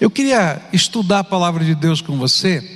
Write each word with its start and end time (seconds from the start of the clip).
Eu 0.00 0.10
queria 0.10 0.60
estudar 0.72 1.20
a 1.20 1.24
palavra 1.24 1.64
de 1.64 1.72
Deus 1.72 2.00
com 2.02 2.18
você, 2.18 2.68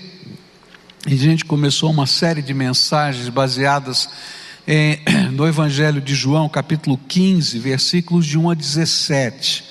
e 1.05 1.15
a 1.15 1.17
gente 1.17 1.45
começou 1.45 1.91
uma 1.91 2.07
série 2.07 2.41
de 2.41 2.55
mensagens 2.55 3.29
baseadas 3.29 4.09
em, 4.65 5.01
no 5.35 5.45
Evangelho 5.49 6.01
de 6.01 6.15
João, 6.15 6.49
capítulo 6.49 6.97
15, 7.09 7.59
versículos 7.59 8.25
de 8.25 8.39
1 8.39 8.51
a 8.51 8.55
17. 8.55 9.65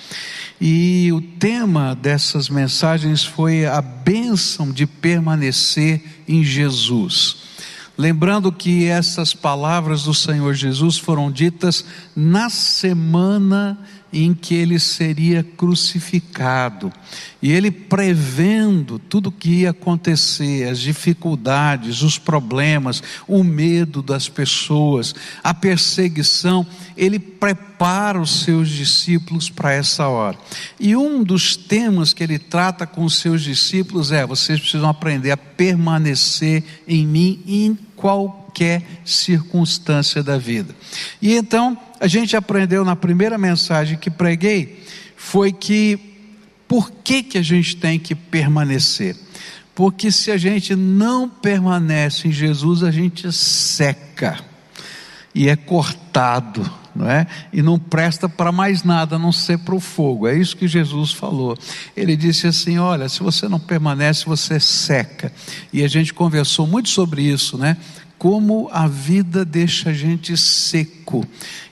E 0.60 1.10
o 1.14 1.22
tema 1.22 1.96
dessas 1.96 2.50
mensagens 2.50 3.24
foi 3.24 3.66
a 3.66 3.82
bênção 3.82 4.74
de 4.74 4.86
permanecer 4.86 6.04
em 6.28 6.44
Jesus. 6.44 7.38
Lembrando 7.98 8.52
que 8.52 8.88
essas 8.88 9.34
palavras 9.34 10.04
do 10.04 10.14
Senhor 10.14 10.54
Jesus 10.54 10.98
foram 10.98 11.32
ditas 11.32 11.86
na 12.14 12.50
semana 12.50 13.80
em 14.14 14.34
que 14.34 14.54
ele 14.56 14.80
seria 14.80 15.44
crucificado. 15.44 16.92
E 17.42 17.52
ele 17.52 17.72
prevendo 17.72 19.00
tudo 19.00 19.28
o 19.28 19.32
que 19.32 19.62
ia 19.62 19.72
acontecer, 19.72 20.68
as 20.68 20.80
dificuldades, 20.80 22.02
os 22.02 22.18
problemas, 22.18 23.02
o 23.28 23.44
medo 23.44 24.02
das 24.02 24.30
pessoas, 24.30 25.16
a 25.44 25.54
perseguição, 25.54 26.66
ele 26.96 27.18
prepara 27.18 28.22
os 28.22 28.44
seus 28.44 28.70
discípulos 28.70 29.50
para 29.50 29.74
essa 29.74 30.08
hora. 30.08 30.38
E 30.80 30.96
um 30.96 31.24
dos 31.24 31.56
temas 31.56 32.14
que 32.14 32.24
ele 32.24 32.38
trata 32.38 32.86
com 32.86 33.04
os 33.04 33.18
seus 33.18 33.42
discípulos 33.42 34.12
é: 34.12 34.26
vocês 34.26 34.60
precisam 34.60 34.90
aprender 34.90 35.32
a 35.32 35.38
permanecer 35.38 36.64
em 36.88 37.08
mim 37.08 37.42
em 37.48 37.78
qualquer 37.96 38.84
circunstância 39.06 40.22
da 40.22 40.38
vida. 40.38 40.76
E 41.22 41.34
então, 41.36 41.78
a 42.02 42.08
gente 42.08 42.36
aprendeu 42.36 42.84
na 42.84 42.96
primeira 42.96 43.38
mensagem 43.38 43.96
que 43.96 44.10
preguei, 44.10 44.84
foi 45.16 45.54
que 45.54 46.00
por 46.68 46.90
que, 46.90 47.22
que 47.22 47.38
a 47.38 47.44
gente 47.44 47.76
tem 47.76 48.00
que 48.00 48.16
permanecer? 48.16 49.16
Porque 49.76 50.12
se 50.12 50.32
a 50.32 50.38
gente 50.38 50.76
não 50.76 51.30
permanece 51.30 52.28
em 52.28 52.32
Jesus, 52.32 52.82
a 52.82 52.90
gente 52.90 53.32
seca 53.32 54.40
e 55.36 55.48
é 55.48 55.56
cortado, 55.56 56.68
não 56.96 57.08
é? 57.08 57.28
E 57.54 57.62
não 57.62 57.78
presta 57.78 58.28
para 58.28 58.52
mais 58.52 58.84
nada, 58.84 59.18
a 59.18 59.20
não 59.20 59.32
ser 59.32 59.60
para 59.60 59.76
o 59.76 59.80
fogo. 59.80 60.28
É 60.28 60.36
isso 60.36 60.58
que 60.58 60.68
Jesus 60.68 61.12
falou. 61.12 61.56
Ele 61.96 62.16
disse 62.16 62.48
assim: 62.48 62.80
Olha, 62.80 63.08
se 63.10 63.22
você 63.22 63.48
não 63.48 63.60
permanece, 63.60 64.26
você 64.26 64.60
seca. 64.60 65.32
E 65.72 65.84
a 65.84 65.88
gente 65.88 66.16
conversou 66.16 66.66
muito 66.66 66.90
sobre 66.90 67.22
isso, 67.22 67.60
né? 67.60 67.78
Como 68.22 68.70
a 68.72 68.88
vida 68.88 69.44
deixa 69.44 69.90
a 69.90 69.94
gente 69.94 70.38
seco 70.38 71.26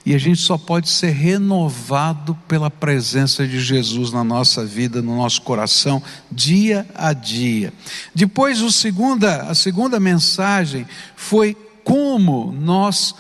e 0.03 0.15
a 0.15 0.17
gente 0.17 0.41
só 0.41 0.57
pode 0.57 0.89
ser 0.89 1.11
renovado 1.11 2.35
pela 2.47 2.71
presença 2.71 3.47
de 3.47 3.61
Jesus 3.61 4.11
na 4.11 4.23
nossa 4.23 4.65
vida, 4.65 4.99
no 4.99 5.15
nosso 5.15 5.43
coração, 5.43 6.01
dia 6.31 6.87
a 6.95 7.13
dia. 7.13 7.71
Depois, 8.15 8.57
segunda, 8.73 9.43
a 9.43 9.53
segunda 9.53 9.99
mensagem 9.99 10.87
foi 11.15 11.55
como 11.83 12.51
nós 12.51 13.13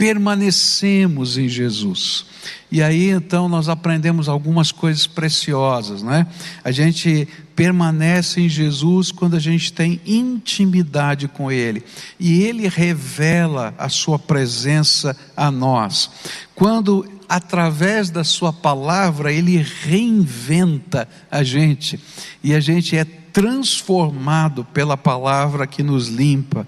permanecemos 0.00 1.36
em 1.36 1.46
Jesus. 1.46 2.24
E 2.72 2.82
aí 2.82 3.10
então 3.10 3.50
nós 3.50 3.68
aprendemos 3.68 4.30
algumas 4.30 4.72
coisas 4.72 5.06
preciosas, 5.06 6.02
não 6.02 6.14
é? 6.14 6.26
A 6.64 6.70
gente 6.72 7.28
permanece 7.54 8.40
em 8.40 8.48
Jesus 8.48 9.12
quando 9.12 9.36
a 9.36 9.38
gente 9.38 9.70
tem 9.70 10.00
intimidade 10.06 11.28
com 11.28 11.52
Ele 11.52 11.84
e 12.18 12.42
Ele 12.44 12.66
revela 12.66 13.74
a 13.76 13.90
Sua 13.90 14.18
presença 14.18 15.14
a 15.36 15.50
nós. 15.50 16.10
Quando 16.54 17.06
através 17.28 18.08
da 18.08 18.24
Sua 18.24 18.54
palavra 18.54 19.30
Ele 19.30 19.58
reinventa 19.58 21.06
a 21.30 21.42
gente 21.42 22.00
e 22.42 22.54
a 22.54 22.60
gente 22.60 22.96
é 22.96 23.04
transformado 23.04 24.64
pela 24.64 24.96
palavra 24.96 25.66
que 25.66 25.82
nos 25.82 26.08
limpa. 26.08 26.66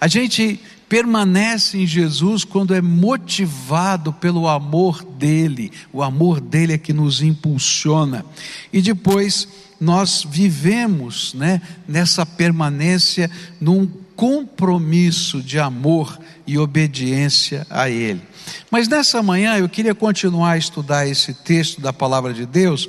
A 0.00 0.08
gente 0.08 0.58
permanece 0.90 1.78
em 1.78 1.86
Jesus 1.86 2.42
quando 2.42 2.74
é 2.74 2.82
motivado 2.82 4.12
pelo 4.12 4.48
amor 4.48 5.04
dele, 5.04 5.70
o 5.92 6.02
amor 6.02 6.40
dele 6.40 6.72
é 6.72 6.78
que 6.78 6.92
nos 6.92 7.22
impulsiona. 7.22 8.26
E 8.72 8.82
depois 8.82 9.46
nós 9.80 10.26
vivemos, 10.28 11.32
né, 11.32 11.62
nessa 11.86 12.26
permanência 12.26 13.30
num 13.60 13.86
compromisso 14.16 15.40
de 15.40 15.60
amor 15.60 16.18
e 16.44 16.58
obediência 16.58 17.64
a 17.70 17.88
ele. 17.88 18.20
Mas 18.68 18.88
nessa 18.88 19.22
manhã 19.22 19.56
eu 19.56 19.68
queria 19.68 19.94
continuar 19.94 20.52
a 20.52 20.58
estudar 20.58 21.06
esse 21.06 21.32
texto 21.32 21.80
da 21.80 21.92
palavra 21.92 22.34
de 22.34 22.44
Deus 22.44 22.88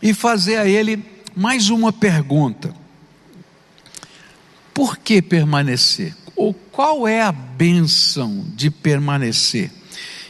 e 0.00 0.14
fazer 0.14 0.58
a 0.58 0.68
ele 0.68 1.04
mais 1.34 1.70
uma 1.70 1.92
pergunta. 1.92 2.72
Por 4.72 4.96
que 4.96 5.20
permanecer? 5.20 6.21
Ou 6.36 6.52
qual 6.52 7.06
é 7.06 7.22
a 7.22 7.32
bênção 7.32 8.44
de 8.54 8.70
permanecer? 8.70 9.70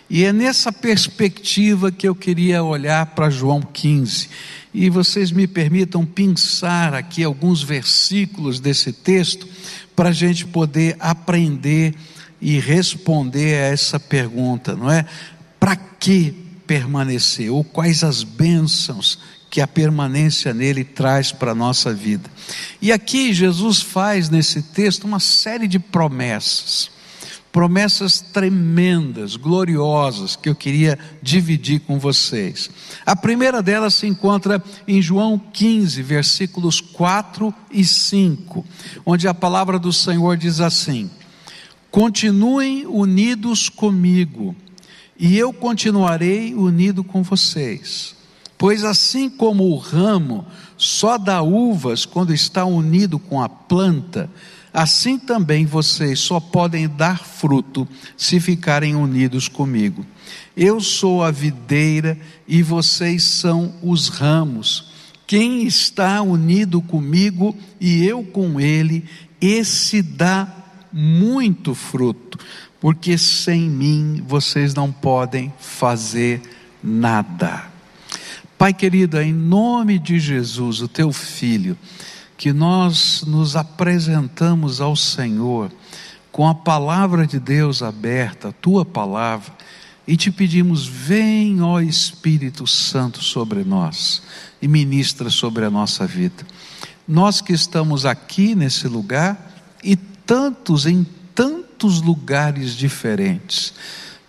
E 0.09 0.25
é 0.25 0.33
nessa 0.33 0.71
perspectiva 0.71 1.91
que 1.91 2.07
eu 2.07 2.15
queria 2.15 2.63
olhar 2.63 3.07
para 3.07 3.31
João 3.31 3.63
15. 3.63 4.29
E 4.75 4.91
vocês 4.91 5.33
me 5.33 5.47
permitam 5.47 6.05
pensar 6.05 6.93
aqui 6.93 7.25
alguns 7.25 7.63
versículos 7.63 8.61
desse 8.61 8.93
texto 8.93 9.49
para 9.97 10.11
a 10.11 10.13
gente 10.13 10.45
poder 10.45 10.97
aprender 11.01 11.95
e 12.41 12.59
responder 12.59 13.55
a 13.55 13.67
essa 13.69 13.99
pergunta, 13.99 14.77
não 14.77 14.91
é? 14.91 15.07
Para 15.59 15.77
que 15.77 16.35
permanecer? 16.67 17.51
Ou 17.51 17.65
quais 17.65 18.05
as 18.05 18.23
bênçãos 18.23 19.19
que 19.53 19.61
a 19.61 19.69
permanência 19.69 20.55
nele 20.55 20.83
traz 20.83 21.31
para 21.31 21.53
a 21.53 21.55
nossa 21.55 21.93
vida. 21.93 22.31
E 22.81 22.91
aqui 22.91 23.35
Jesus 23.35 23.83
faz 23.83 24.31
nesse 24.31 24.63
texto 24.63 25.05
uma 25.05 25.21
série 25.21 25.69
de 25.69 25.79
promessas, 25.79 26.91
promessas 27.53 28.19
tremendas, 28.19 29.37
gloriosas, 29.37 30.37
que 30.37 30.49
eu 30.49 30.55
queria 30.55 30.99
dividir 31.23 31.81
com 31.81 31.99
vocês. 31.99 32.71
A 33.05 33.15
primeira 33.15 33.63
delas 33.63 33.93
se 33.93 34.07
encontra 34.07 34.65
em 34.89 35.03
João 35.03 35.39
15, 35.39 36.01
versículos 36.01 36.81
4 36.81 37.53
e 37.71 37.85
5, 37.85 38.65
onde 39.05 39.29
a 39.29 39.35
palavra 39.35 39.79
do 39.79 39.93
Senhor 39.93 40.35
diz 40.35 40.61
assim: 40.61 41.11
Continuem 41.91 42.87
unidos 42.87 43.69
comigo, 43.69 44.57
e 45.19 45.37
eu 45.37 45.53
continuarei 45.53 46.55
unido 46.55 47.05
com 47.05 47.23
vocês. 47.23 48.22
Pois 48.63 48.85
assim 48.85 49.29
como 49.29 49.65
o 49.65 49.77
ramo 49.77 50.47
só 50.77 51.19
dá 51.19 51.43
uvas 51.43 52.07
quando 52.07 52.33
está 52.33 52.65
unido 52.65 53.19
com 53.19 53.43
a 53.43 53.49
planta, 53.49 54.31
assim 54.73 55.19
também 55.19 55.67
vocês 55.67 56.21
só 56.21 56.39
podem 56.39 56.89
dar 56.89 57.25
fruto 57.25 57.89
se 58.17 58.39
ficarem 58.39 58.95
unidos 58.95 59.49
comigo. 59.49 60.07
Eu 60.57 60.81
sou 60.81 61.25
a 61.25 61.33
videira 61.33 62.17
e 62.47 62.63
vocês 62.63 63.25
são 63.25 63.75
os 63.83 64.09
ramos. 64.09 64.93
Quem 65.27 65.65
está 65.65 66.23
unido 66.23 66.81
comigo 66.81 67.57
e 67.81 68.07
eu 68.07 68.23
com 68.23 68.61
ele, 68.61 69.05
esse 69.41 70.01
dá 70.01 70.47
muito 70.93 71.75
fruto, 71.75 72.39
porque 72.81 73.19
sem 73.19 73.63
mim 73.63 74.23
vocês 74.25 74.73
não 74.73 74.93
podem 74.93 75.53
fazer 75.59 76.41
nada. 76.81 77.72
Pai 78.63 78.73
querido, 78.73 79.21
em 79.21 79.33
nome 79.33 79.99
de 79.99 80.21
Jesus, 80.21 80.81
o 80.83 80.87
teu 80.87 81.13
filho, 81.13 81.77
que 82.39 82.53
nós 82.53 83.25
nos 83.27 83.57
apresentamos 83.57 84.81
ao 84.81 84.95
Senhor 84.95 85.69
com 86.31 86.47
a 86.47 86.55
palavra 86.55 87.27
de 87.27 87.41
Deus 87.41 87.83
aberta, 87.83 88.51
a 88.51 88.53
tua 88.53 88.85
palavra, 88.85 89.53
e 90.07 90.17
te 90.17 90.31
pedimos: 90.31 90.87
vem, 90.87 91.61
ó 91.61 91.81
Espírito 91.81 92.65
Santo, 92.65 93.21
sobre 93.21 93.65
nós 93.65 94.23
e 94.63 94.69
ministra 94.69 95.29
sobre 95.29 95.65
a 95.65 95.71
nossa 95.71 96.07
vida. 96.07 96.47
Nós 97.09 97.41
que 97.41 97.53
estamos 97.53 98.07
aqui 98.07 98.55
nesse 98.55 98.87
lugar 98.87 99.57
e 99.83 99.97
tantos 99.97 100.87
em 100.87 101.05
tantos 101.35 102.01
lugares 102.01 102.77
diferentes, 102.77 103.75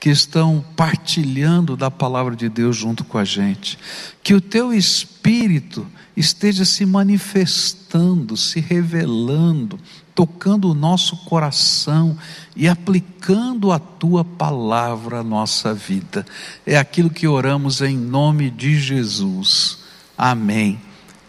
que 0.03 0.09
estão 0.09 0.61
partilhando 0.75 1.77
da 1.77 1.89
palavra 1.89 2.35
de 2.35 2.49
Deus 2.49 2.75
junto 2.75 3.05
com 3.05 3.17
a 3.17 3.23
gente. 3.23 3.79
Que 4.21 4.33
o 4.33 4.41
teu 4.41 4.73
espírito 4.73 5.87
esteja 6.13 6.65
se 6.65 6.85
manifestando, 6.85 8.35
se 8.35 8.59
revelando, 8.59 9.79
tocando 10.13 10.69
o 10.69 10.73
nosso 10.73 11.15
coração 11.23 12.17
e 12.53 12.67
aplicando 12.67 13.71
a 13.71 13.79
tua 13.79 14.25
palavra 14.25 15.21
à 15.21 15.23
nossa 15.23 15.73
vida. 15.73 16.25
É 16.65 16.75
aquilo 16.75 17.09
que 17.09 17.25
oramos 17.25 17.79
em 17.81 17.95
nome 17.95 18.49
de 18.49 18.77
Jesus. 18.77 19.77
Amém 20.17 20.81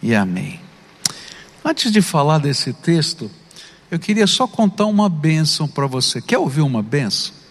e 0.03 0.17
amém. 0.17 0.59
Antes 1.65 1.93
de 1.93 2.03
falar 2.03 2.39
desse 2.39 2.73
texto, 2.73 3.31
eu 3.89 4.01
queria 4.01 4.27
só 4.27 4.49
contar 4.49 4.87
uma 4.87 5.09
bênção 5.09 5.69
para 5.69 5.87
você. 5.87 6.21
Quer 6.21 6.39
ouvir 6.39 6.63
uma 6.63 6.83
bênção? 6.83 7.44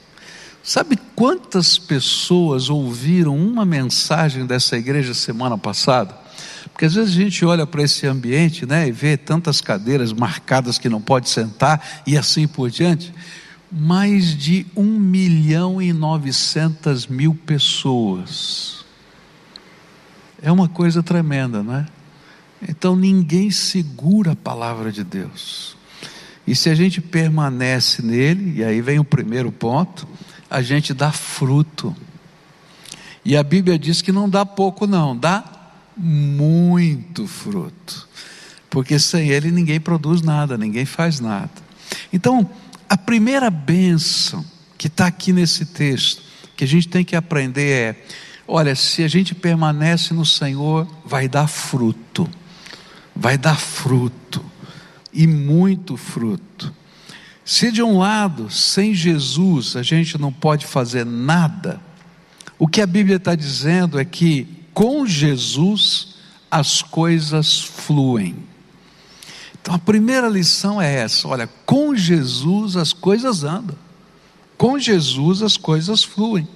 Sabe 0.63 0.97
quantas 1.13 1.77
pessoas 1.77 2.69
ouviram 2.69 3.35
uma 3.35 3.65
mensagem 3.65 4.45
dessa 4.45 4.77
igreja 4.77 5.13
semana 5.13 5.57
passada? 5.57 6.17
Porque 6.71 6.85
às 6.85 6.93
vezes 6.93 7.13
a 7.13 7.19
gente 7.19 7.43
olha 7.43 7.67
para 7.67 7.83
esse 7.83 8.07
ambiente 8.07 8.65
né, 8.65 8.87
e 8.87 8.91
vê 8.91 9.17
tantas 9.17 9.59
cadeiras 9.59 10.13
marcadas 10.13 10.77
que 10.77 10.87
não 10.87 11.01
pode 11.01 11.29
sentar 11.29 12.01
e 12.07 12.17
assim 12.17 12.47
por 12.47 12.69
diante. 12.69 13.13
Mais 13.69 14.37
de 14.37 14.65
1 14.73 14.83
milhão 14.83 15.81
e 15.81 15.91
900 15.91 17.07
mil 17.07 17.35
pessoas. 17.35 18.85
É 20.41 20.49
uma 20.49 20.69
coisa 20.69 21.03
tremenda, 21.03 21.61
não 21.61 21.75
é? 21.75 21.85
Então 22.69 22.95
ninguém 22.95 23.51
segura 23.51 24.31
a 24.31 24.35
palavra 24.35 24.93
de 24.93 25.03
Deus. 25.03 25.75
E 26.47 26.55
se 26.55 26.69
a 26.69 26.75
gente 26.75 27.01
permanece 27.01 28.01
nele, 28.01 28.59
e 28.59 28.63
aí 28.63 28.81
vem 28.81 28.99
o 28.99 29.03
primeiro 29.03 29.51
ponto, 29.51 30.07
a 30.53 30.61
gente 30.61 30.93
dá 30.93 31.11
fruto. 31.11 31.95
E 33.25 33.35
a 33.35 33.41
Bíblia 33.41 33.79
diz 33.79 34.03
que 34.03 34.11
não 34.11 34.29
dá 34.29 34.45
pouco, 34.45 34.85
não, 34.85 35.17
dá 35.17 35.43
muito 35.97 37.25
fruto. 37.25 38.07
Porque 38.69 38.99
sem 38.99 39.29
ele 39.29 39.49
ninguém 39.49 39.79
produz 39.79 40.21
nada, 40.21 40.55
ninguém 40.55 40.85
faz 40.85 41.19
nada. 41.19 41.49
Então, 42.11 42.47
a 42.87 42.95
primeira 42.95 43.49
bênção 43.49 44.45
que 44.77 44.85
está 44.85 45.07
aqui 45.07 45.33
nesse 45.33 45.65
texto, 45.65 46.21
que 46.55 46.63
a 46.63 46.67
gente 46.67 46.87
tem 46.87 47.03
que 47.03 47.15
aprender 47.15 47.71
é: 47.71 48.05
olha, 48.47 48.75
se 48.75 49.03
a 49.03 49.07
gente 49.07 49.33
permanece 49.33 50.13
no 50.13 50.25
Senhor, 50.25 50.87
vai 51.03 51.27
dar 51.27 51.47
fruto, 51.47 52.29
vai 53.15 53.39
dar 53.39 53.59
fruto, 53.59 54.45
e 55.11 55.25
muito 55.25 55.97
fruto. 55.97 56.71
Se 57.45 57.71
de 57.71 57.83
um 57.83 57.97
lado, 57.97 58.49
sem 58.49 58.93
Jesus, 58.93 59.75
a 59.75 59.83
gente 59.83 60.17
não 60.17 60.31
pode 60.31 60.65
fazer 60.65 61.05
nada, 61.05 61.81
o 62.57 62.67
que 62.67 62.81
a 62.81 62.87
Bíblia 62.87 63.17
está 63.17 63.35
dizendo 63.35 63.99
é 63.99 64.05
que 64.05 64.47
com 64.73 65.05
Jesus 65.05 66.15
as 66.49 66.81
coisas 66.81 67.59
fluem. 67.59 68.35
Então 69.61 69.75
a 69.75 69.79
primeira 69.79 70.27
lição 70.27 70.81
é 70.81 70.93
essa: 70.93 71.27
olha, 71.27 71.49
com 71.65 71.95
Jesus 71.95 72.77
as 72.77 72.93
coisas 72.93 73.43
andam, 73.43 73.75
com 74.57 74.79
Jesus 74.79 75.41
as 75.41 75.57
coisas 75.57 76.03
fluem. 76.03 76.47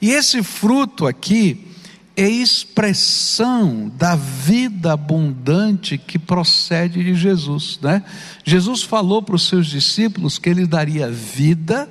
E 0.00 0.10
esse 0.10 0.42
fruto 0.42 1.06
aqui 1.06 1.73
é 2.16 2.28
expressão 2.28 3.90
da 3.96 4.14
vida 4.14 4.92
abundante 4.92 5.98
que 5.98 6.18
procede 6.18 7.02
de 7.02 7.14
Jesus, 7.14 7.78
né? 7.82 8.04
Jesus 8.44 8.82
falou 8.82 9.20
para 9.22 9.34
os 9.34 9.48
seus 9.48 9.66
discípulos 9.66 10.38
que 10.38 10.48
ele 10.48 10.66
daria 10.66 11.10
vida 11.10 11.88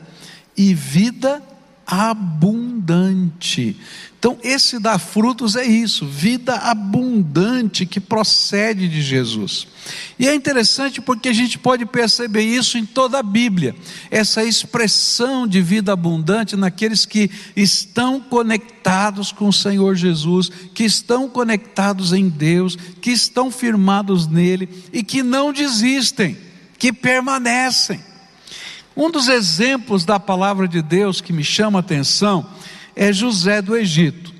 e 0.55 0.73
vida. 0.73 1.41
Então, 4.17 4.37
esse 4.41 4.79
dar 4.79 4.99
frutos 4.99 5.57
é 5.57 5.65
isso, 5.65 6.05
vida 6.05 6.55
abundante 6.55 7.85
que 7.85 7.99
procede 7.99 8.87
de 8.87 9.01
Jesus. 9.01 9.67
E 10.17 10.25
é 10.25 10.33
interessante 10.33 11.01
porque 11.01 11.27
a 11.27 11.33
gente 11.33 11.59
pode 11.59 11.85
perceber 11.85 12.43
isso 12.43 12.77
em 12.77 12.85
toda 12.85 13.19
a 13.19 13.23
Bíblia, 13.23 13.75
essa 14.09 14.41
expressão 14.41 15.45
de 15.45 15.61
vida 15.61 15.91
abundante 15.91 16.55
naqueles 16.55 17.05
que 17.05 17.29
estão 17.53 18.21
conectados 18.21 19.33
com 19.33 19.49
o 19.49 19.53
Senhor 19.53 19.93
Jesus, 19.95 20.49
que 20.73 20.85
estão 20.85 21.27
conectados 21.27 22.13
em 22.13 22.29
Deus, 22.29 22.77
que 23.01 23.11
estão 23.11 23.51
firmados 23.51 24.25
nele 24.25 24.69
e 24.93 25.03
que 25.03 25.21
não 25.21 25.51
desistem, 25.51 26.37
que 26.79 26.93
permanecem. 26.93 27.99
Um 28.95 29.09
dos 29.09 29.27
exemplos 29.27 30.05
da 30.05 30.19
palavra 30.19 30.67
de 30.67 30.81
Deus 30.81 31.19
que 31.19 31.33
me 31.33 31.43
chama 31.43 31.79
a 31.79 31.81
atenção 31.81 32.45
é 32.95 33.11
José 33.11 33.61
do 33.61 33.75
Egito. 33.75 34.31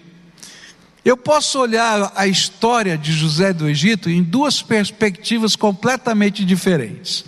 Eu 1.04 1.18
posso 1.18 1.60
olhar 1.60 2.14
a 2.16 2.28
história 2.28 2.98
de 2.98 3.12
José 3.12 3.52
do 3.52 3.68
Egito 3.68 4.10
em 4.10 4.24
duas 4.24 4.62
perspectivas 4.62 5.56
completamente 5.56 6.46
diferentes. 6.46 7.26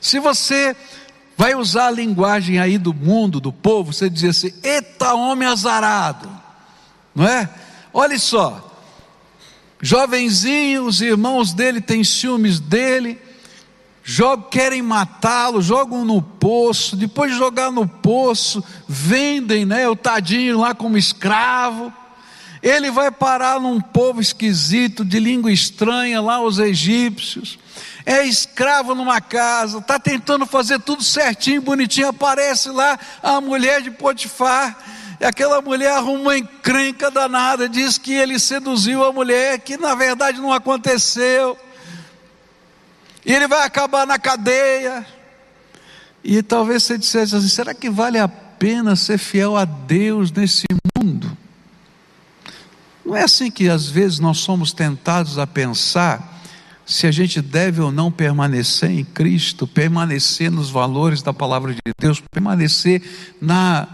Se 0.00 0.18
você 0.18 0.74
vai 1.36 1.54
usar 1.54 1.88
a 1.88 1.90
linguagem 1.92 2.58
aí 2.58 2.78
do 2.78 2.92
mundo, 2.92 3.38
do 3.38 3.52
povo, 3.52 3.92
você 3.92 4.10
diz 4.10 4.24
assim: 4.24 4.52
"Eita 4.62 5.14
homem 5.14 5.46
azarado", 5.46 6.28
não 7.14 7.26
é? 7.26 7.48
Olha 7.92 8.18
só, 8.18 8.72
jovenzinho, 9.80 10.86
os 10.86 11.00
irmãos 11.00 11.52
dele 11.52 11.80
têm 11.80 12.02
ciúmes 12.02 12.58
dele, 12.58 13.20
jogam, 14.02 14.48
querem 14.50 14.82
matá-lo, 14.82 15.62
jogam 15.62 16.04
no 16.04 16.20
poço, 16.20 16.96
depois 16.96 17.32
de 17.32 17.38
jogar 17.38 17.70
no 17.70 17.86
poço, 17.86 18.62
vendem 18.88 19.64
né, 19.64 19.88
o 19.88 19.96
tadinho 19.96 20.58
lá 20.58 20.74
como 20.74 20.98
escravo. 20.98 21.92
Ele 22.62 22.90
vai 22.90 23.10
parar 23.10 23.60
num 23.60 23.80
povo 23.80 24.20
esquisito, 24.20 25.04
de 25.04 25.18
língua 25.18 25.50
estranha, 25.50 26.20
lá 26.20 26.40
os 26.40 26.58
egípcios. 26.58 27.58
É 28.06 28.24
escravo 28.24 28.94
numa 28.94 29.20
casa, 29.20 29.78
está 29.78 29.98
tentando 29.98 30.46
fazer 30.46 30.80
tudo 30.80 31.02
certinho, 31.02 31.62
bonitinho. 31.62 32.08
Aparece 32.08 32.68
lá 32.70 32.98
a 33.22 33.40
mulher 33.40 33.82
de 33.82 33.90
Potifar. 33.90 34.76
E 35.20 35.24
aquela 35.24 35.60
mulher 35.60 35.92
arruma 35.92 36.20
uma 36.20 36.38
encrenca 36.38 37.10
danada, 37.10 37.68
diz 37.68 37.96
que 37.96 38.12
ele 38.12 38.38
seduziu 38.38 39.04
a 39.04 39.12
mulher, 39.12 39.60
que 39.60 39.76
na 39.76 39.94
verdade 39.94 40.40
não 40.40 40.52
aconteceu. 40.52 41.56
E 43.24 43.32
ele 43.32 43.46
vai 43.46 43.64
acabar 43.64 44.06
na 44.06 44.18
cadeia. 44.18 45.06
E 46.24 46.42
talvez 46.42 46.82
você 46.82 46.98
dissesse 46.98 47.34
assim: 47.34 47.48
será 47.48 47.74
que 47.74 47.90
vale 47.90 48.18
a 48.18 48.28
pena 48.28 48.96
ser 48.96 49.18
fiel 49.18 49.56
a 49.56 49.64
Deus 49.64 50.30
nesse 50.30 50.66
mundo? 50.96 51.36
Não 53.04 53.16
é 53.16 53.24
assim 53.24 53.50
que 53.50 53.68
às 53.68 53.88
vezes 53.88 54.18
nós 54.18 54.38
somos 54.38 54.72
tentados 54.72 55.38
a 55.38 55.46
pensar 55.46 56.32
se 56.84 57.06
a 57.06 57.10
gente 57.10 57.40
deve 57.40 57.80
ou 57.80 57.92
não 57.92 58.10
permanecer 58.10 58.90
em 58.90 59.04
Cristo, 59.04 59.66
permanecer 59.66 60.50
nos 60.50 60.68
valores 60.68 61.22
da 61.22 61.32
palavra 61.32 61.72
de 61.72 61.80
Deus, 61.98 62.20
permanecer 62.30 63.02
na, 63.40 63.88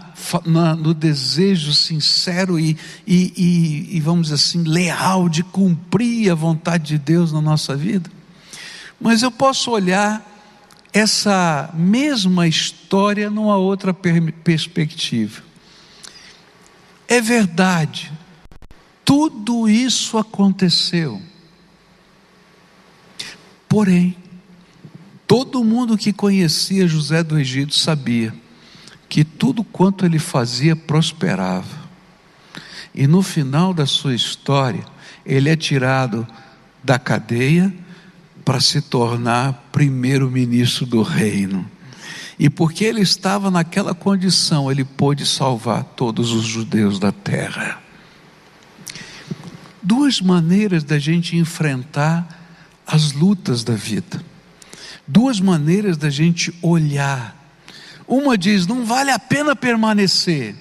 na 0.45 0.75
no 0.75 0.93
desejo 0.93 1.71
sincero 1.73 2.59
e, 2.59 2.77
e, 3.05 3.33
e, 3.37 3.97
e, 3.97 3.99
vamos 3.99 4.23
dizer 4.23 4.35
assim, 4.35 4.63
leal 4.63 5.29
de 5.29 5.43
cumprir 5.43 6.31
a 6.31 6.35
vontade 6.35 6.87
de 6.87 6.97
Deus 6.97 7.31
na 7.31 7.41
nossa 7.41 7.75
vida. 7.75 8.09
Mas 8.99 9.21
eu 9.21 9.31
posso 9.31 9.71
olhar 9.71 10.25
essa 10.91 11.69
mesma 11.73 12.47
história 12.47 13.29
numa 13.29 13.55
outra 13.55 13.93
per 13.93 14.31
perspectiva. 14.31 15.41
É 17.07 17.21
verdade, 17.21 18.11
tudo 19.05 19.67
isso 19.69 20.17
aconteceu. 20.17 21.21
Porém, 23.67 24.15
todo 25.27 25.63
mundo 25.63 25.97
que 25.97 26.11
conhecia 26.11 26.87
José 26.87 27.23
do 27.23 27.39
Egito 27.39 27.75
sabia 27.75 28.33
que 29.07 29.23
tudo 29.23 29.63
quanto 29.63 30.05
ele 30.05 30.19
fazia 30.19 30.75
prosperava. 30.75 31.89
E 32.93 33.07
no 33.07 33.21
final 33.21 33.73
da 33.73 33.85
sua 33.85 34.13
história, 34.13 34.83
ele 35.25 35.49
é 35.49 35.55
tirado 35.55 36.27
da 36.83 36.99
cadeia 36.99 37.73
para 38.49 38.59
se 38.59 38.81
tornar 38.81 39.69
primeiro-ministro 39.71 40.83
do 40.83 41.03
reino. 41.03 41.69
E 42.39 42.49
porque 42.49 42.83
ele 42.83 43.01
estava 43.01 43.51
naquela 43.51 43.93
condição, 43.93 44.71
ele 44.71 44.83
pôde 44.83 45.23
salvar 45.23 45.83
todos 45.83 46.31
os 46.31 46.45
judeus 46.45 46.97
da 46.97 47.11
terra. 47.11 47.79
Duas 49.83 50.19
maneiras 50.19 50.83
da 50.83 50.97
gente 50.97 51.37
enfrentar 51.37 52.27
as 52.87 53.11
lutas 53.11 53.63
da 53.63 53.75
vida. 53.75 54.19
Duas 55.07 55.39
maneiras 55.39 55.95
da 55.95 56.09
gente 56.09 56.51
olhar. 56.59 57.35
Uma 58.07 58.35
diz: 58.35 58.65
não 58.65 58.83
vale 58.83 59.11
a 59.11 59.19
pena 59.19 59.55
permanecer. 59.55 60.55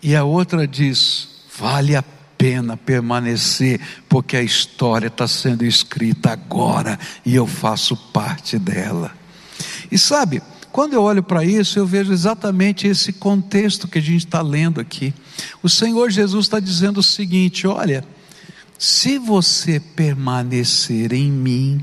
E 0.00 0.14
a 0.14 0.22
outra 0.22 0.64
diz: 0.64 1.28
vale 1.58 1.96
a 1.96 2.04
pena 2.38 2.76
permanecer, 2.76 3.80
porque 4.08 4.36
a 4.36 4.42
história 4.42 5.08
está 5.08 5.26
sendo 5.26 5.64
escrita 5.64 6.32
agora 6.32 6.98
e 7.24 7.34
eu 7.34 7.46
faço 7.46 7.96
parte 7.96 8.58
dela. 8.58 9.12
E 9.90 9.98
sabe, 9.98 10.42
quando 10.72 10.92
eu 10.92 11.02
olho 11.02 11.22
para 11.22 11.44
isso, 11.44 11.78
eu 11.78 11.86
vejo 11.86 12.12
exatamente 12.12 12.86
esse 12.86 13.12
contexto 13.12 13.88
que 13.88 13.98
a 13.98 14.02
gente 14.02 14.26
está 14.26 14.42
lendo 14.42 14.80
aqui. 14.80 15.14
O 15.62 15.68
Senhor 15.68 16.10
Jesus 16.10 16.46
está 16.46 16.60
dizendo 16.60 16.98
o 17.00 17.02
seguinte: 17.02 17.66
olha, 17.66 18.04
se 18.78 19.18
você 19.18 19.80
permanecer 19.80 21.12
em 21.12 21.30
mim, 21.30 21.80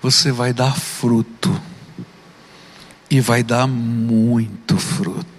você 0.00 0.30
vai 0.30 0.52
dar 0.52 0.76
fruto, 0.76 1.60
e 3.12 3.20
vai 3.20 3.42
dar 3.42 3.66
muito 3.66 4.78
fruto. 4.78 5.31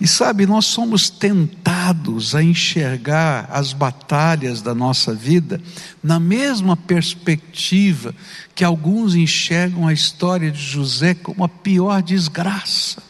E 0.00 0.08
sabe, 0.08 0.46
nós 0.46 0.64
somos 0.64 1.10
tentados 1.10 2.34
a 2.34 2.42
enxergar 2.42 3.50
as 3.52 3.74
batalhas 3.74 4.62
da 4.62 4.74
nossa 4.74 5.14
vida 5.14 5.60
na 6.02 6.18
mesma 6.18 6.74
perspectiva 6.74 8.14
que 8.54 8.64
alguns 8.64 9.14
enxergam 9.14 9.86
a 9.86 9.92
história 9.92 10.50
de 10.50 10.62
José 10.62 11.12
como 11.12 11.44
a 11.44 11.48
pior 11.48 12.02
desgraça. 12.02 13.02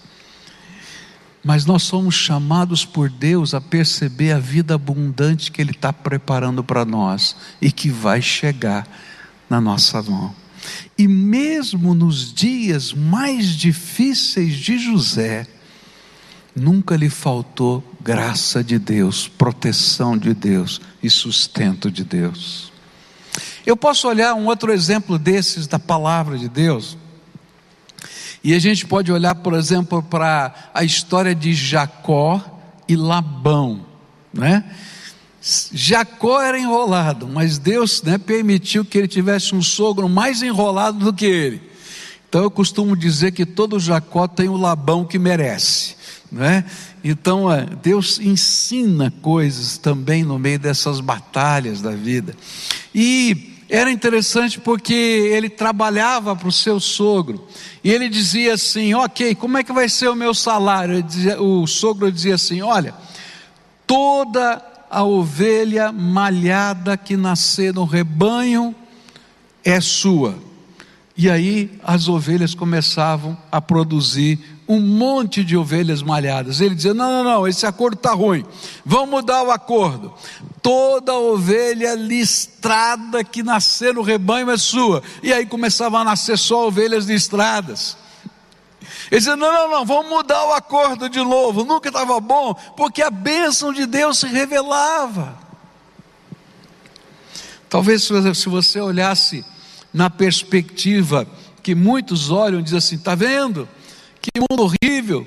mas 1.43 1.65
nós 1.65 1.85
somos 1.85 2.15
chamados 2.15 2.85
por 2.85 3.09
Deus 3.09 3.55
a 3.55 3.63
perceber 3.63 4.33
a 4.33 4.39
vida 4.39 4.75
abundante 4.75 5.51
que 5.51 5.63
Ele 5.63 5.71
está 5.71 5.91
preparando 5.91 6.63
para 6.63 6.85
nós 6.85 7.35
e 7.63 7.73
que 7.73 7.89
vai 7.89 8.21
chegar 8.21 8.87
na 9.49 9.59
nossa 9.59 10.03
mão. 10.03 10.35
E 10.99 11.09
mesmo 11.09 11.95
nos 11.95 12.35
dias 12.35 12.93
mais 12.93 13.57
difíceis 13.57 14.57
de 14.57 14.79
José, 14.79 15.47
nunca 16.55 16.97
lhe 16.97 17.11
faltou 17.11 17.85
graça 18.01 18.63
de 18.63 18.79
Deus, 18.79 19.29
proteção 19.29 20.17
de 20.17 20.35
Deus 20.35 20.81
e 21.03 21.09
sustento 21.09 21.91
de 21.91 22.05
Deus. 22.05 22.73
Eu 23.65 23.77
posso 23.77 24.09
olhar 24.09 24.35
um 24.35 24.47
outro 24.47 24.73
exemplo 24.73 25.19
desses 25.19 25.67
da 25.67 25.79
palavra 25.79 26.37
de 26.39 26.49
Deus. 26.49 26.97
E 28.43 28.55
a 28.55 28.59
gente 28.59 28.87
pode 28.87 29.13
olhar, 29.13 29.35
por 29.35 29.53
exemplo, 29.53 30.03
para 30.03 30.71
a 30.73 30.83
história 30.83 31.35
de 31.35 31.53
Jacó 31.53 32.43
e 32.89 32.97
Labão, 32.97 33.85
né? 34.33 34.65
Jacó 35.73 36.41
era 36.43 36.59
enrolado, 36.59 37.27
mas 37.27 37.59
Deus 37.59 38.03
né, 38.03 38.19
permitiu 38.19 38.85
que 38.85 38.99
ele 38.99 39.09
tivesse 39.09 39.55
um 39.55 39.63
sogro 39.63 40.09
mais 40.09 40.43
enrolado 40.43 40.99
do 40.99 41.13
que 41.13 41.25
ele. 41.25 41.71
Então 42.29 42.43
eu 42.43 42.51
costumo 42.51 42.97
dizer 42.97 43.33
que 43.33 43.47
todo 43.47 43.81
Jacó 43.81 44.29
tem 44.29 44.49
o 44.49 44.57
Labão 44.57 45.05
que 45.05 45.19
merece. 45.19 45.97
Né? 46.31 46.65
Então 47.03 47.47
Deus 47.83 48.21
ensina 48.21 49.13
coisas 49.21 49.77
também 49.77 50.23
no 50.23 50.39
meio 50.39 50.59
dessas 50.59 51.01
batalhas 51.01 51.81
da 51.81 51.91
vida. 51.91 52.37
E 52.95 53.57
era 53.69 53.91
interessante 53.91 54.59
porque 54.59 54.93
ele 54.93 55.49
trabalhava 55.49 56.35
para 56.35 56.49
o 56.49 56.53
seu 56.53 56.81
sogro. 56.81 57.47
E 57.83 57.91
ele 57.91 58.09
dizia 58.09 58.55
assim: 58.55 58.95
Ok, 58.95 59.35
como 59.37 59.59
é 59.59 59.65
que 59.65 59.73
vai 59.73 59.89
ser 59.89 60.09
o 60.09 60.15
meu 60.15 60.35
salário? 60.35 61.03
Dizia, 61.03 61.41
o 61.41 61.67
sogro 61.67 62.11
dizia 62.11 62.35
assim: 62.35 62.63
Olha, 62.63 62.95
toda 63.87 64.61
a 64.91 65.05
ovelha 65.05 65.93
malhada 65.93 66.97
que 66.97 67.17
nascer 67.17 67.73
no 67.73 67.85
rebanho 67.85 68.75
é 69.65 69.81
sua. 69.81 70.37
E 71.17 71.31
aí 71.31 71.79
as 71.85 72.09
ovelhas 72.09 72.55
começavam 72.55 73.39
a 73.53 73.61
produzir 73.61 74.39
um 74.71 74.79
monte 74.81 75.43
de 75.43 75.57
ovelhas 75.57 76.01
malhadas. 76.01 76.61
Ele 76.61 76.77
dizia: 76.77 76.95
Não, 76.95 77.11
não, 77.11 77.25
não, 77.25 77.49
esse 77.49 77.67
acordo 77.67 77.97
está 77.97 78.13
ruim. 78.13 78.47
Vamos 78.87 79.11
mudar 79.11 79.43
o 79.43 79.51
acordo. 79.51 80.15
Toda 80.63 81.13
ovelha 81.13 81.97
listrada 81.97 83.25
que 83.25 83.43
nascer 83.43 83.93
no 83.93 84.03
rebanho 84.03 84.49
é 84.49 84.57
sua. 84.57 85.03
E 85.25 85.33
aí 85.33 85.45
começavam 85.45 85.99
a 85.99 86.05
nascer 86.05 86.39
só 86.39 86.69
ovelhas 86.69 87.07
listradas. 87.07 87.97
Ele 89.11 89.19
dizia: 89.19 89.35
não, 89.35 89.53
não, 89.53 89.71
não, 89.73 89.85
vamos 89.85 90.09
mudar 90.09 90.47
o 90.47 90.53
acordo 90.53 91.09
de 91.09 91.19
novo. 91.19 91.65
Nunca 91.65 91.89
estava 91.89 92.21
bom, 92.21 92.55
porque 92.77 93.03
a 93.03 93.11
bênção 93.11 93.73
de 93.73 93.87
Deus 93.87 94.21
se 94.21 94.29
revelava. 94.29 95.37
Talvez 97.69 98.05
se 98.05 98.49
você 98.49 98.81
olhasse 98.81 99.45
na 99.93 100.09
perspectiva 100.09 101.27
que 101.61 101.75
muitos 101.75 102.31
olham 102.31 102.63
dizem 102.63 102.79
assim: 102.79 102.95
está 102.95 103.17
vendo? 103.17 103.69
Que 104.21 104.31
mundo 104.39 104.63
horrível, 104.63 105.27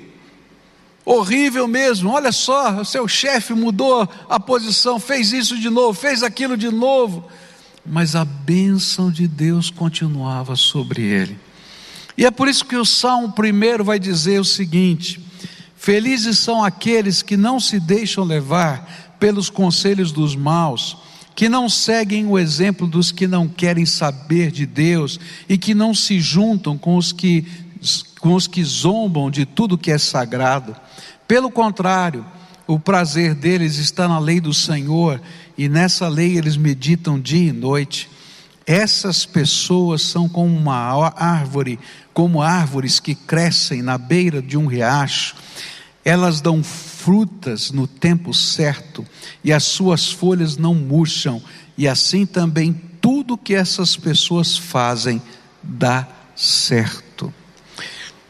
horrível 1.04 1.66
mesmo. 1.66 2.10
Olha 2.10 2.32
só, 2.32 2.82
seu 2.84 3.08
chefe 3.08 3.52
mudou 3.52 4.08
a 4.28 4.38
posição, 4.38 5.00
fez 5.00 5.32
isso 5.32 5.58
de 5.58 5.68
novo, 5.68 5.98
fez 5.98 6.22
aquilo 6.22 6.56
de 6.56 6.70
novo. 6.70 7.28
Mas 7.84 8.16
a 8.16 8.24
bênção 8.24 9.10
de 9.10 9.28
Deus 9.28 9.68
continuava 9.70 10.56
sobre 10.56 11.02
ele. 11.02 11.38
E 12.16 12.24
é 12.24 12.30
por 12.30 12.48
isso 12.48 12.64
que 12.64 12.76
o 12.76 12.84
Salmo 12.84 13.32
primeiro 13.32 13.84
vai 13.84 13.98
dizer 13.98 14.40
o 14.40 14.44
seguinte: 14.44 15.20
Felizes 15.76 16.38
são 16.38 16.64
aqueles 16.64 17.20
que 17.22 17.36
não 17.36 17.60
se 17.60 17.78
deixam 17.78 18.24
levar 18.24 19.16
pelos 19.18 19.50
conselhos 19.50 20.12
dos 20.12 20.34
maus, 20.34 20.96
que 21.34 21.48
não 21.48 21.68
seguem 21.68 22.26
o 22.26 22.38
exemplo 22.38 22.86
dos 22.86 23.10
que 23.10 23.26
não 23.26 23.48
querem 23.48 23.84
saber 23.84 24.50
de 24.50 24.64
Deus 24.64 25.18
e 25.48 25.58
que 25.58 25.74
não 25.74 25.92
se 25.92 26.20
juntam 26.20 26.78
com 26.78 26.96
os 26.96 27.12
que, 27.12 27.44
com 28.24 28.32
os 28.32 28.46
que 28.46 28.64
zombam 28.64 29.30
de 29.30 29.44
tudo 29.44 29.76
que 29.76 29.90
é 29.90 29.98
sagrado. 29.98 30.74
Pelo 31.28 31.50
contrário, 31.50 32.24
o 32.66 32.80
prazer 32.80 33.34
deles 33.34 33.76
está 33.76 34.08
na 34.08 34.18
lei 34.18 34.40
do 34.40 34.54
Senhor 34.54 35.20
e 35.58 35.68
nessa 35.68 36.08
lei 36.08 36.38
eles 36.38 36.56
meditam 36.56 37.20
dia 37.20 37.50
e 37.50 37.52
noite. 37.52 38.08
Essas 38.66 39.26
pessoas 39.26 40.00
são 40.00 40.26
como 40.26 40.56
uma 40.56 41.12
árvore 41.14 41.78
como 42.14 42.40
árvores 42.40 42.98
que 42.98 43.14
crescem 43.14 43.82
na 43.82 43.98
beira 43.98 44.40
de 44.40 44.56
um 44.56 44.64
riacho, 44.64 45.36
elas 46.02 46.40
dão 46.40 46.64
frutas 46.64 47.70
no 47.72 47.86
tempo 47.86 48.32
certo, 48.32 49.04
e 49.42 49.52
as 49.52 49.64
suas 49.64 50.10
folhas 50.10 50.56
não 50.56 50.74
murcham, 50.74 51.42
e 51.76 51.86
assim 51.86 52.24
também 52.24 52.72
tudo 53.02 53.36
que 53.36 53.54
essas 53.54 53.96
pessoas 53.96 54.56
fazem 54.56 55.20
dá 55.62 56.08
certo. 56.34 57.03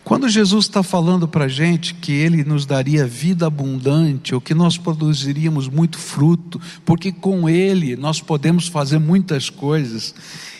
Quando 0.05 0.29
Jesus 0.29 0.67
está 0.67 0.83
falando 0.83 1.27
para 1.27 1.47
a 1.47 1.49
gente 1.49 1.95
que 1.95 2.13
Ele 2.13 2.45
nos 2.45 2.67
daria 2.67 3.07
vida 3.07 3.47
abundante, 3.47 4.35
ou 4.35 4.41
que 4.41 4.53
nós 4.53 4.77
produziríamos 4.77 5.67
muito 5.67 5.99
fruto, 5.99 6.61
porque 6.85 7.11
com 7.11 7.49
Ele 7.49 7.97
nós 7.97 8.21
podemos 8.21 8.69
fazer 8.69 8.99
muitas 8.99 9.49
coisas, 9.49 10.15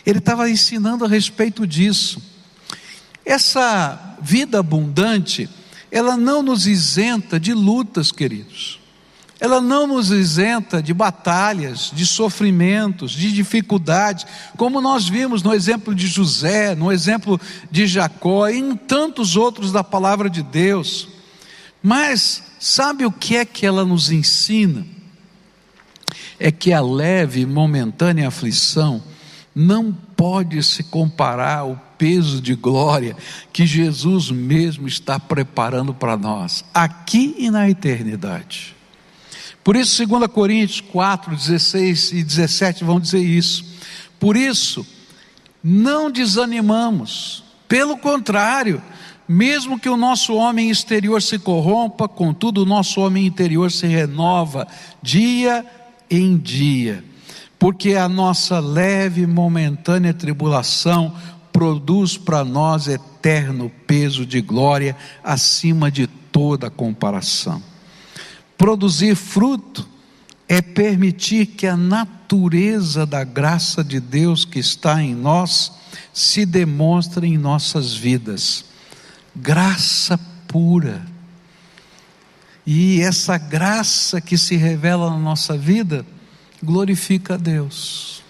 Ele 0.07 0.19
estava 0.19 0.49
ensinando 0.49 1.05
a 1.05 1.09
respeito 1.09 1.67
disso. 1.67 2.23
Essa 3.23 4.17
vida 4.23 4.59
abundante, 4.59 5.49
ela 5.91 6.17
não 6.17 6.43
nos 6.43 6.67
isenta 6.67 7.39
de 7.39 7.53
lutas, 7.53 8.11
queridos. 8.11 8.81
Ela 9.45 9.61
não 9.61 9.87
nos 9.87 10.11
isenta 10.11 10.83
de 10.83 10.95
batalhas, 10.95 11.93
de 11.93 12.07
sofrimentos, 12.07 13.13
de 13.13 13.31
dificuldades, 13.31 14.25
como 14.57 14.81
nós 14.81 15.07
vimos 15.07 15.43
no 15.43 15.53
exemplo 15.53 15.95
de 15.95 16.07
José, 16.07 16.75
no 16.75 16.91
exemplo 16.91 17.39
de 17.71 17.87
Jacó 17.87 18.49
e 18.49 18.57
em 18.57 18.75
tantos 18.75 19.37
outros 19.37 19.71
da 19.71 19.85
palavra 19.85 20.31
de 20.31 20.43
Deus. 20.43 21.09
Mas 21.83 22.43
sabe 22.59 23.05
o 23.05 23.13
que 23.13 23.37
é 23.37 23.45
que 23.45 23.67
ela 23.67 23.85
nos 23.85 24.11
ensina? 24.11 24.87
É 26.41 26.51
que 26.51 26.73
a 26.73 26.81
leve 26.81 27.43
e 27.43 27.47
momentânea 27.47 28.29
aflição 28.29 29.03
não 29.55 29.93
pode 29.93 30.63
se 30.63 30.85
comparar 30.85 31.59
ao 31.59 31.77
peso 31.99 32.41
de 32.41 32.55
glória 32.55 33.15
que 33.53 33.67
Jesus 33.67 34.31
mesmo 34.31 34.89
está 34.89 35.21
preparando 35.21 35.93
para 35.93 36.17
nós, 36.17 36.65
aqui 36.73 37.35
e 37.37 37.51
na 37.51 37.69
eternidade. 37.69 38.75
Por 39.64 39.76
isso, 39.76 40.06
2 40.06 40.26
Coríntios 40.26 40.83
4, 40.83 41.35
16 41.35 42.12
e 42.12 42.23
17 42.23 42.85
vão 42.85 43.00
dizer 43.00 43.25
isso. 43.25 43.64
Por 44.21 44.37
isso, 44.37 44.87
não 45.62 46.11
desanimamos, 46.11 47.42
pelo 47.66 47.97
contrário, 47.97 48.83
mesmo 49.26 49.80
que 49.80 49.88
o 49.88 49.97
nosso 49.97 50.35
homem 50.35 50.68
exterior 50.68 51.23
se 51.23 51.38
corrompa, 51.38 52.06
contudo, 52.06 52.62
o 52.62 52.66
nosso 52.66 53.00
homem 53.00 53.25
interior 53.25 53.73
se 53.73 53.87
renova 53.87 54.68
dia 55.02 55.64
em 56.11 56.37
dia, 56.37 57.02
porque 57.59 57.94
a 57.94 58.06
nossa 58.06 58.61
leve 58.61 59.23
e 59.23 59.26
momentânea 59.26 60.12
tribulação 60.12 61.14
produz 61.50 62.18
para 62.18 62.44
nós 62.44 62.87
eterno 62.87 63.73
peso 63.87 64.26
de 64.26 64.42
glória 64.42 64.94
acima 65.23 65.90
de 65.90 66.06
toda 66.06 66.68
comparação. 66.68 67.74
Produzir 68.64 69.14
fruto 69.14 69.87
é 70.49 70.62
permitir 70.62 71.44
que 71.44 71.66
a 71.66 71.76
natureza 71.76 73.04
da 73.04 73.23
graça 73.23 73.85
de 73.85 74.00
Deus 74.00 74.47
que 74.47 74.59
está 74.59 75.02
em 75.02 75.14
nós 75.14 75.71
se 76.14 76.47
demonstre 76.47 77.26
em 77.26 77.37
nossas 77.37 77.94
vidas. 77.94 78.64
Graça 79.37 80.18
pura. 80.49 81.04
E 82.66 83.02
essa 83.02 83.37
graça 83.37 84.18
que 84.18 84.38
se 84.38 84.56
revela 84.56 85.11
na 85.11 85.18
nossa 85.18 85.59
vida 85.59 86.06
glorifica 86.62 87.35
a 87.35 87.37
Deus. 87.37 88.23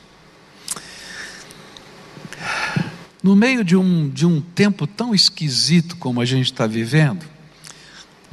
No 3.23 3.37
meio 3.37 3.63
de 3.63 3.77
um, 3.77 4.11
de 4.11 4.27
um 4.27 4.41
tempo 4.41 4.85
tão 4.85 5.15
esquisito 5.15 5.97
como 5.97 6.21
a 6.21 6.25
gente 6.25 6.47
está 6.47 6.67
vivendo, 6.67 7.25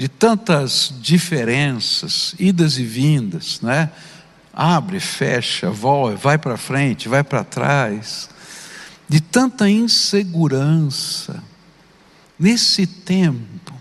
de 0.01 0.09
tantas 0.09 0.91
diferenças, 0.99 2.33
idas 2.39 2.79
e 2.79 2.83
vindas, 2.83 3.61
né? 3.61 3.91
Abre, 4.51 4.99
fecha, 4.99 5.69
volta, 5.69 6.15
vai 6.15 6.39
para 6.39 6.57
frente, 6.57 7.07
vai 7.07 7.23
para 7.23 7.43
trás, 7.43 8.27
de 9.07 9.21
tanta 9.21 9.69
insegurança. 9.69 11.43
Nesse 12.39 12.87
tempo, 12.87 13.71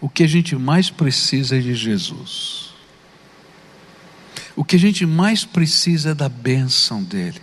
o 0.00 0.08
que 0.08 0.22
a 0.22 0.26
gente 0.26 0.56
mais 0.56 0.88
precisa 0.88 1.58
é 1.58 1.60
de 1.60 1.74
Jesus. 1.74 2.70
O 4.56 4.64
que 4.64 4.76
a 4.76 4.78
gente 4.78 5.04
mais 5.04 5.44
precisa 5.44 6.12
é 6.12 6.14
da 6.14 6.30
bênção 6.30 7.04
dEle. 7.04 7.42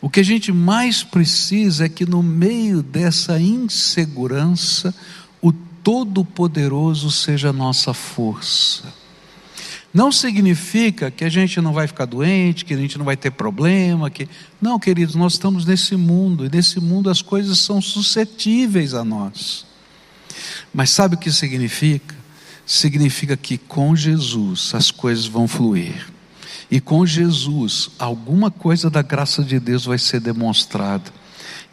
O 0.00 0.08
que 0.08 0.20
a 0.20 0.24
gente 0.24 0.52
mais 0.52 1.02
precisa 1.02 1.86
é 1.86 1.88
que 1.88 2.06
no 2.06 2.22
meio 2.22 2.80
dessa 2.80 3.40
insegurança, 3.40 4.94
Todo-Poderoso 5.84 7.10
seja 7.10 7.50
a 7.50 7.52
nossa 7.52 7.92
força. 7.92 8.92
Não 9.92 10.10
significa 10.10 11.08
que 11.08 11.24
a 11.24 11.28
gente 11.28 11.60
não 11.60 11.72
vai 11.72 11.86
ficar 11.86 12.06
doente, 12.06 12.64
que 12.64 12.74
a 12.74 12.76
gente 12.76 12.98
não 12.98 13.04
vai 13.04 13.16
ter 13.16 13.30
problema, 13.30 14.10
que 14.10 14.28
não, 14.60 14.76
queridos, 14.76 15.14
nós 15.14 15.34
estamos 15.34 15.64
nesse 15.64 15.94
mundo 15.94 16.44
e 16.44 16.50
nesse 16.50 16.80
mundo 16.80 17.08
as 17.08 17.22
coisas 17.22 17.60
são 17.60 17.80
suscetíveis 17.80 18.92
a 18.92 19.04
nós. 19.04 19.64
Mas 20.72 20.90
sabe 20.90 21.14
o 21.14 21.18
que 21.18 21.30
significa? 21.30 22.16
Significa 22.66 23.36
que 23.36 23.56
com 23.56 23.94
Jesus 23.94 24.72
as 24.74 24.90
coisas 24.90 25.26
vão 25.26 25.46
fluir. 25.46 26.08
E 26.68 26.80
com 26.80 27.06
Jesus, 27.06 27.90
alguma 27.98 28.50
coisa 28.50 28.90
da 28.90 29.02
graça 29.02 29.44
de 29.44 29.60
Deus 29.60 29.84
vai 29.84 29.98
ser 29.98 30.18
demonstrada. 30.18 31.12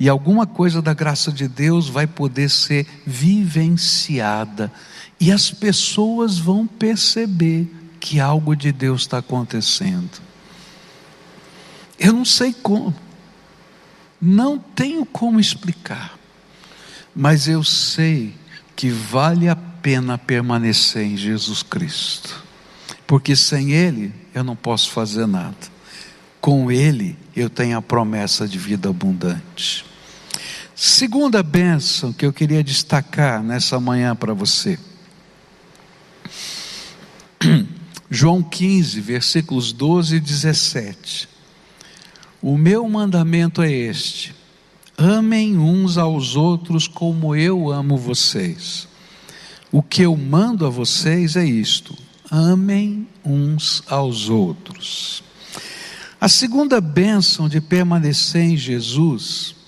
E 0.01 0.09
alguma 0.09 0.47
coisa 0.47 0.81
da 0.81 0.95
graça 0.95 1.31
de 1.31 1.47
Deus 1.47 1.87
vai 1.87 2.07
poder 2.07 2.49
ser 2.49 2.87
vivenciada. 3.05 4.73
E 5.19 5.31
as 5.31 5.51
pessoas 5.51 6.39
vão 6.39 6.65
perceber 6.65 7.71
que 7.99 8.19
algo 8.19 8.55
de 8.55 8.71
Deus 8.71 9.01
está 9.01 9.19
acontecendo. 9.19 10.09
Eu 11.99 12.13
não 12.13 12.25
sei 12.25 12.51
como, 12.51 12.91
não 14.19 14.57
tenho 14.57 15.05
como 15.05 15.39
explicar, 15.39 16.17
mas 17.15 17.47
eu 17.47 17.63
sei 17.63 18.33
que 18.75 18.89
vale 18.89 19.47
a 19.47 19.55
pena 19.55 20.17
permanecer 20.17 21.05
em 21.05 21.15
Jesus 21.15 21.61
Cristo, 21.61 22.43
porque 23.05 23.35
sem 23.35 23.71
Ele 23.71 24.11
eu 24.33 24.43
não 24.43 24.55
posso 24.55 24.89
fazer 24.89 25.27
nada, 25.27 25.55
com 26.41 26.71
Ele 26.71 27.15
eu 27.35 27.51
tenho 27.51 27.77
a 27.77 27.83
promessa 27.83 28.47
de 28.47 28.57
vida 28.57 28.89
abundante. 28.89 29.90
Segunda 30.83 31.43
bênção 31.43 32.11
que 32.11 32.25
eu 32.25 32.33
queria 32.33 32.63
destacar 32.63 33.43
nessa 33.43 33.79
manhã 33.79 34.15
para 34.15 34.33
você. 34.33 34.79
João 38.09 38.41
15, 38.41 38.99
versículos 38.99 39.71
12 39.71 40.15
e 40.15 40.19
17. 40.19 41.29
O 42.41 42.57
meu 42.57 42.89
mandamento 42.89 43.61
é 43.61 43.71
este: 43.71 44.33
amem 44.97 45.55
uns 45.55 45.99
aos 45.99 46.35
outros 46.35 46.87
como 46.87 47.35
eu 47.35 47.71
amo 47.71 47.95
vocês. 47.95 48.87
O 49.71 49.83
que 49.83 50.01
eu 50.01 50.17
mando 50.17 50.65
a 50.65 50.69
vocês 50.71 51.35
é 51.35 51.45
isto: 51.45 51.95
amem 52.27 53.07
uns 53.23 53.83
aos 53.85 54.29
outros. 54.29 55.23
A 56.19 56.27
segunda 56.27 56.81
bênção 56.81 57.47
de 57.47 57.61
permanecer 57.61 58.41
em 58.41 58.57
Jesus 58.57 59.60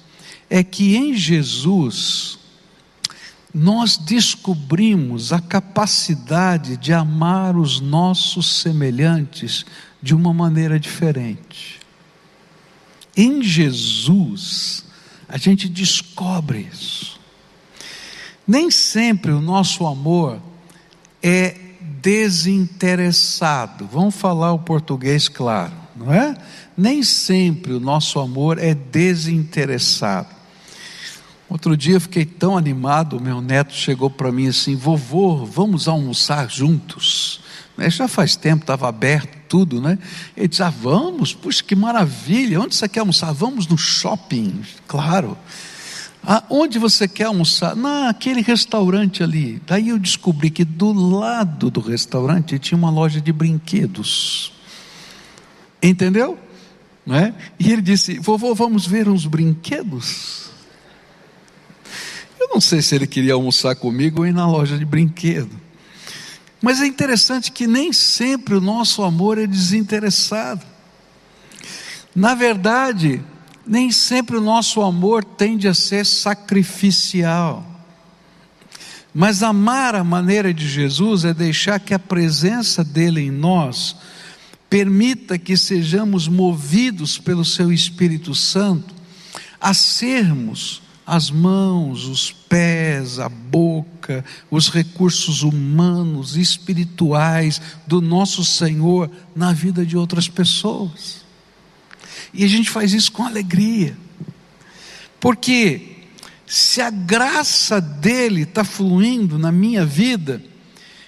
é 0.49 0.63
que 0.63 0.95
em 0.95 1.13
Jesus 1.13 2.39
nós 3.53 3.97
descobrimos 3.97 5.31
a 5.31 5.39
capacidade 5.39 6.75
de 6.77 6.91
amar 6.91 7.55
os 7.55 7.79
nossos 7.79 8.61
semelhantes 8.61 9.63
de 10.01 10.15
uma 10.15 10.33
maneira 10.33 10.79
diferente. 10.79 11.79
Em 13.15 13.43
Jesus, 13.43 14.83
a 15.29 15.37
gente 15.37 15.69
descobre 15.69 16.67
isso. 16.71 17.19
Nem 18.45 18.71
sempre 18.71 19.31
o 19.31 19.39
nosso 19.39 19.85
amor 19.85 20.41
é 21.21 21.55
desinteressado. 22.01 23.87
Vamos 23.91 24.15
falar 24.15 24.51
o 24.51 24.59
português 24.59 25.29
claro, 25.29 25.73
não 26.03 26.13
é? 26.13 26.35
Nem 26.77 27.03
sempre 27.03 27.73
o 27.73 27.79
nosso 27.79 28.19
amor 28.19 28.57
é 28.57 28.73
desinteressado. 28.73 30.27
Outro 31.49 31.77
dia 31.77 31.95
eu 31.95 32.01
fiquei 32.01 32.25
tão 32.25 32.57
animado, 32.57 33.21
meu 33.21 33.39
neto 33.39 33.73
chegou 33.73 34.09
para 34.09 34.31
mim 34.31 34.47
assim: 34.47 34.75
vovô, 34.75 35.45
vamos 35.45 35.87
almoçar 35.87 36.49
juntos. 36.49 37.41
Né, 37.77 37.89
já 37.89 38.07
faz 38.07 38.35
tempo, 38.35 38.63
estava 38.63 38.87
aberto 38.87 39.37
tudo, 39.47 39.79
né? 39.79 39.99
Ele 40.35 40.47
disse: 40.47 40.63
ah, 40.63 40.69
vamos, 40.71 41.33
puxa, 41.33 41.63
que 41.63 41.75
maravilha, 41.75 42.59
onde 42.59 42.75
você 42.75 42.89
quer 42.89 43.01
almoçar? 43.01 43.31
Vamos 43.33 43.67
no 43.67 43.77
shopping, 43.77 44.61
claro. 44.87 45.37
Ah, 46.25 46.43
onde 46.49 46.79
você 46.79 47.07
quer 47.07 47.25
almoçar? 47.25 47.75
Naquele 47.75 48.41
restaurante 48.41 49.21
ali. 49.21 49.61
Daí 49.67 49.89
eu 49.89 49.99
descobri 49.99 50.49
que 50.49 50.63
do 50.63 50.93
lado 50.93 51.69
do 51.69 51.81
restaurante 51.81 52.57
tinha 52.57 52.77
uma 52.77 52.89
loja 52.89 53.19
de 53.19 53.31
brinquedos. 53.31 54.53
Entendeu? 55.83 56.39
É? 57.07 57.33
E 57.59 57.69
ele 57.69 57.81
disse: 57.81 58.17
Vovô, 58.17 58.55
vamos 58.55 58.87
ver 58.87 59.09
uns 59.09 59.25
brinquedos? 59.25 60.49
Eu 62.39 62.47
não 62.47 62.61
sei 62.61 62.81
se 62.81 62.95
ele 62.95 63.05
queria 63.05 63.33
almoçar 63.33 63.75
comigo 63.75 64.21
ou 64.21 64.27
ir 64.27 64.33
na 64.33 64.47
loja 64.47 64.77
de 64.77 64.85
brinquedo. 64.85 65.51
Mas 66.61 66.79
é 66.79 66.87
interessante 66.87 67.51
que 67.51 67.67
nem 67.67 67.91
sempre 67.91 68.55
o 68.55 68.61
nosso 68.61 69.03
amor 69.03 69.37
é 69.37 69.45
desinteressado. 69.45 70.65
Na 72.15 72.33
verdade, 72.33 73.21
nem 73.67 73.91
sempre 73.91 74.37
o 74.37 74.41
nosso 74.41 74.81
amor 74.81 75.25
tende 75.25 75.67
a 75.67 75.73
ser 75.73 76.05
sacrificial. 76.05 77.65
Mas 79.13 79.43
amar 79.43 79.93
a 79.93 80.03
maneira 80.03 80.53
de 80.53 80.67
Jesus 80.67 81.25
é 81.25 81.33
deixar 81.33 81.79
que 81.79 81.93
a 81.93 81.99
presença 81.99 82.83
dele 82.83 83.21
em 83.21 83.31
nós 83.31 83.97
permita 84.73 85.37
que 85.37 85.55
sejamos 85.55 86.27
movidos 86.27 87.19
pelo 87.19 87.45
seu 87.45 87.71
Espírito 87.71 88.33
Santo 88.33 88.91
a 89.61 89.71
sermos 89.71 90.81
as 91.05 91.29
mãos, 91.29 92.05
os 92.05 92.31
pés, 92.31 93.19
a 93.19 93.29
boca, 93.29 94.25
os 94.49 94.69
recursos 94.69 95.43
humanos, 95.43 96.35
espirituais 96.35 97.61
do 97.85 98.01
nosso 98.01 98.43
Senhor 98.43 99.11
na 99.35 99.53
vida 99.53 99.85
de 99.85 99.95
outras 99.95 100.27
pessoas. 100.27 101.23
E 102.33 102.43
a 102.43 102.47
gente 102.47 102.71
faz 102.71 102.93
isso 102.93 103.11
com 103.11 103.21
alegria, 103.21 103.95
porque 105.19 105.97
se 106.47 106.81
a 106.81 106.89
graça 106.89 107.79
dele 107.79 108.41
está 108.41 108.63
fluindo 108.63 109.37
na 109.37 109.51
minha 109.51 109.85
vida, 109.85 110.43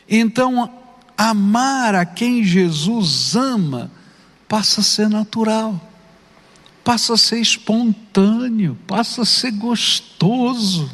então 0.08 0.85
amar 1.17 1.95
a 1.95 2.06
quem 2.06 2.43
Jesus 2.43 3.36
ama 3.36 3.91
passa 4.47 4.82
a 4.82 4.84
ser 4.84 5.10
natural 5.10 5.80
passa 6.86 7.15
a 7.15 7.17
ser 7.17 7.39
espontâneo, 7.39 8.78
passa 8.86 9.23
a 9.23 9.25
ser 9.25 9.49
gostoso. 9.49 10.88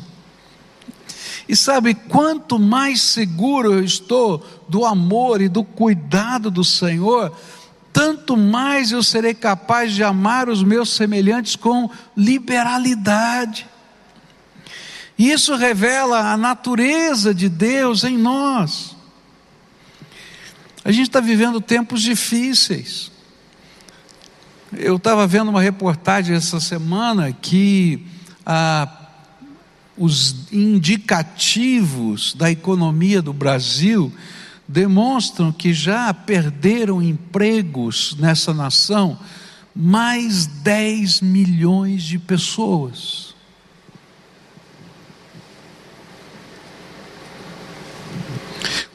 E 1.49 1.53
sabe, 1.53 1.93
quanto 1.93 2.57
mais 2.57 3.01
seguro 3.01 3.73
eu 3.73 3.83
estou 3.83 4.41
do 4.69 4.85
amor 4.85 5.41
e 5.41 5.49
do 5.49 5.65
cuidado 5.65 6.49
do 6.49 6.63
Senhor, 6.63 7.35
tanto 7.91 8.37
mais 8.37 8.93
eu 8.93 9.03
serei 9.03 9.33
capaz 9.33 9.93
de 9.93 10.01
amar 10.01 10.47
os 10.47 10.63
meus 10.63 10.93
semelhantes 10.93 11.57
com 11.57 11.89
liberalidade. 12.15 13.67
Isso 15.19 15.57
revela 15.57 16.31
a 16.31 16.37
natureza 16.37 17.35
de 17.35 17.49
Deus 17.49 18.05
em 18.05 18.17
nós. 18.17 18.95
A 20.83 20.91
gente 20.91 21.07
está 21.07 21.19
vivendo 21.19 21.61
tempos 21.61 22.01
difíceis. 22.01 23.11
Eu 24.73 24.95
estava 24.95 25.27
vendo 25.27 25.49
uma 25.49 25.61
reportagem 25.61 26.35
essa 26.35 26.59
semana 26.59 27.31
que 27.31 28.05
ah, 28.45 28.89
os 29.97 30.51
indicativos 30.51 32.33
da 32.33 32.49
economia 32.49 33.21
do 33.21 33.33
Brasil 33.33 34.11
demonstram 34.67 35.51
que 35.51 35.73
já 35.73 36.11
perderam 36.13 37.01
empregos 37.01 38.15
nessa 38.17 38.53
nação 38.53 39.19
mais 39.75 40.47
10 40.47 41.21
milhões 41.21 42.03
de 42.03 42.17
pessoas. 42.17 43.20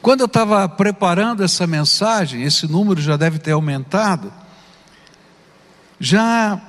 Quando 0.07 0.21
eu 0.21 0.27
estava 0.27 0.69
preparando 0.69 1.43
essa 1.43 1.67
mensagem, 1.67 2.43
esse 2.43 2.65
número 2.65 3.01
já 3.01 3.17
deve 3.17 3.39
ter 3.39 3.51
aumentado 3.51 4.31
já 5.99 6.61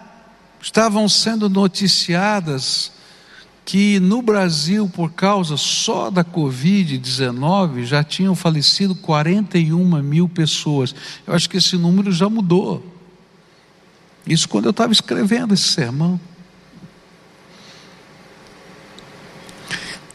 estavam 0.60 1.08
sendo 1.08 1.48
noticiadas 1.48 2.90
que 3.64 4.00
no 4.00 4.20
Brasil, 4.22 4.88
por 4.88 5.12
causa 5.12 5.56
só 5.56 6.10
da 6.10 6.24
Covid-19, 6.24 7.84
já 7.84 8.02
tinham 8.02 8.34
falecido 8.34 8.96
41 8.96 10.02
mil 10.02 10.28
pessoas. 10.28 10.92
Eu 11.24 11.32
acho 11.32 11.48
que 11.48 11.58
esse 11.58 11.76
número 11.76 12.10
já 12.10 12.28
mudou. 12.28 12.84
Isso 14.26 14.48
quando 14.48 14.64
eu 14.64 14.72
estava 14.72 14.92
escrevendo 14.92 15.54
esse 15.54 15.68
sermão. 15.68 16.18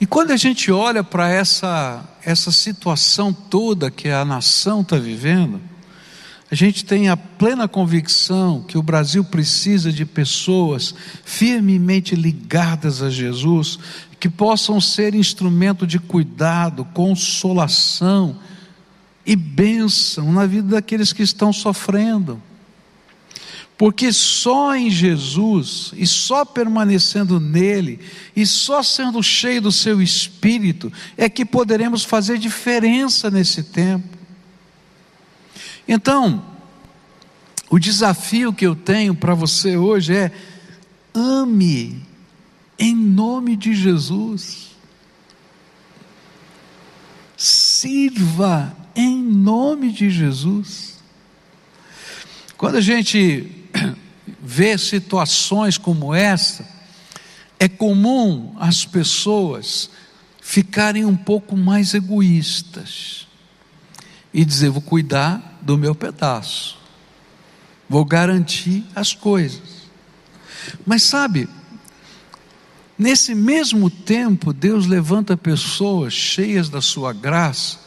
E 0.04 0.06
quando 0.06 0.32
a 0.32 0.36
gente 0.36 0.70
olha 0.70 1.02
para 1.02 1.30
essa, 1.30 2.04
essa 2.26 2.52
situação 2.52 3.32
toda 3.32 3.90
que 3.90 4.10
a 4.10 4.26
nação 4.26 4.82
está 4.82 4.98
vivendo, 4.98 5.62
a 6.52 6.56
gente 6.56 6.84
tem 6.84 7.08
a 7.08 7.16
plena 7.16 7.70
convicção 7.70 8.62
que 8.64 8.78
o 8.78 8.84
Brasil 8.84 9.24
precisa 9.24 9.94
de 9.94 10.06
pessoas 10.06 10.94
firmemente 11.24 12.18
ligadas 12.18 13.02
a 13.02 13.10
Jesus, 13.10 13.80
que 14.20 14.28
possam 14.28 14.82
ser 14.82 15.16
instrumento 15.16 15.88
de 15.88 15.98
cuidado, 16.00 16.84
consolação 16.94 18.36
e 19.26 19.38
bênção 19.38 20.34
na 20.34 20.46
vida 20.46 20.68
daqueles 20.68 21.14
que 21.14 21.24
estão 21.24 21.54
sofrendo. 21.54 22.44
Porque 23.78 24.14
só 24.14 24.76
em 24.76 24.90
Jesus, 24.90 25.92
e 25.98 26.06
só 26.06 26.46
permanecendo 26.46 27.40
nele, 27.40 28.00
e 28.36 28.46
só 28.46 28.84
sendo 28.84 29.22
cheio 29.24 29.62
do 29.62 29.72
seu 29.72 30.02
espírito, 30.02 30.94
é 31.18 31.28
que 31.28 31.44
poderemos 31.44 32.04
fazer 32.04 32.38
diferença 32.38 33.32
nesse 33.32 33.64
tempo. 33.64 34.18
Então, 35.88 36.46
o 37.70 37.80
desafio 37.80 38.54
que 38.54 38.66
eu 38.66 38.76
tenho 38.76 39.16
para 39.16 39.34
você 39.34 39.76
hoje 39.76 40.16
é: 40.16 40.32
ame 41.14 42.06
em 42.78 42.96
nome 42.96 43.56
de 43.56 43.74
Jesus. 43.74 44.72
Sirva 47.36 48.78
em 48.96 49.22
nome 49.22 49.92
de 49.92 50.10
Jesus. 50.10 51.00
Quando 52.56 52.76
a 52.76 52.82
gente 52.82 53.63
vê 54.44 54.78
situações 54.78 55.78
como 55.78 56.14
essa, 56.14 56.68
é 57.58 57.70
comum 57.70 58.54
as 58.60 58.86
pessoas 58.86 59.90
ficarem 60.42 61.06
um 61.06 61.16
pouco 61.16 61.56
mais 61.56 61.94
egoístas 61.94 63.26
e 64.34 64.44
dizer: 64.44 64.70
vou 64.70 64.82
cuidar 64.82 65.60
do 65.62 65.78
meu 65.78 65.96
pedaço, 65.96 66.78
vou 67.88 68.04
garantir 68.04 68.84
as 68.94 69.14
coisas. 69.14 69.84
Mas 70.86 71.04
sabe, 71.04 71.48
nesse 73.00 73.34
mesmo 73.34 73.90
tempo, 73.90 74.52
Deus 74.52 74.86
levanta 74.86 75.38
pessoas 75.38 76.14
cheias 76.14 76.68
da 76.68 76.82
sua 76.82 77.14
graça 77.14 77.80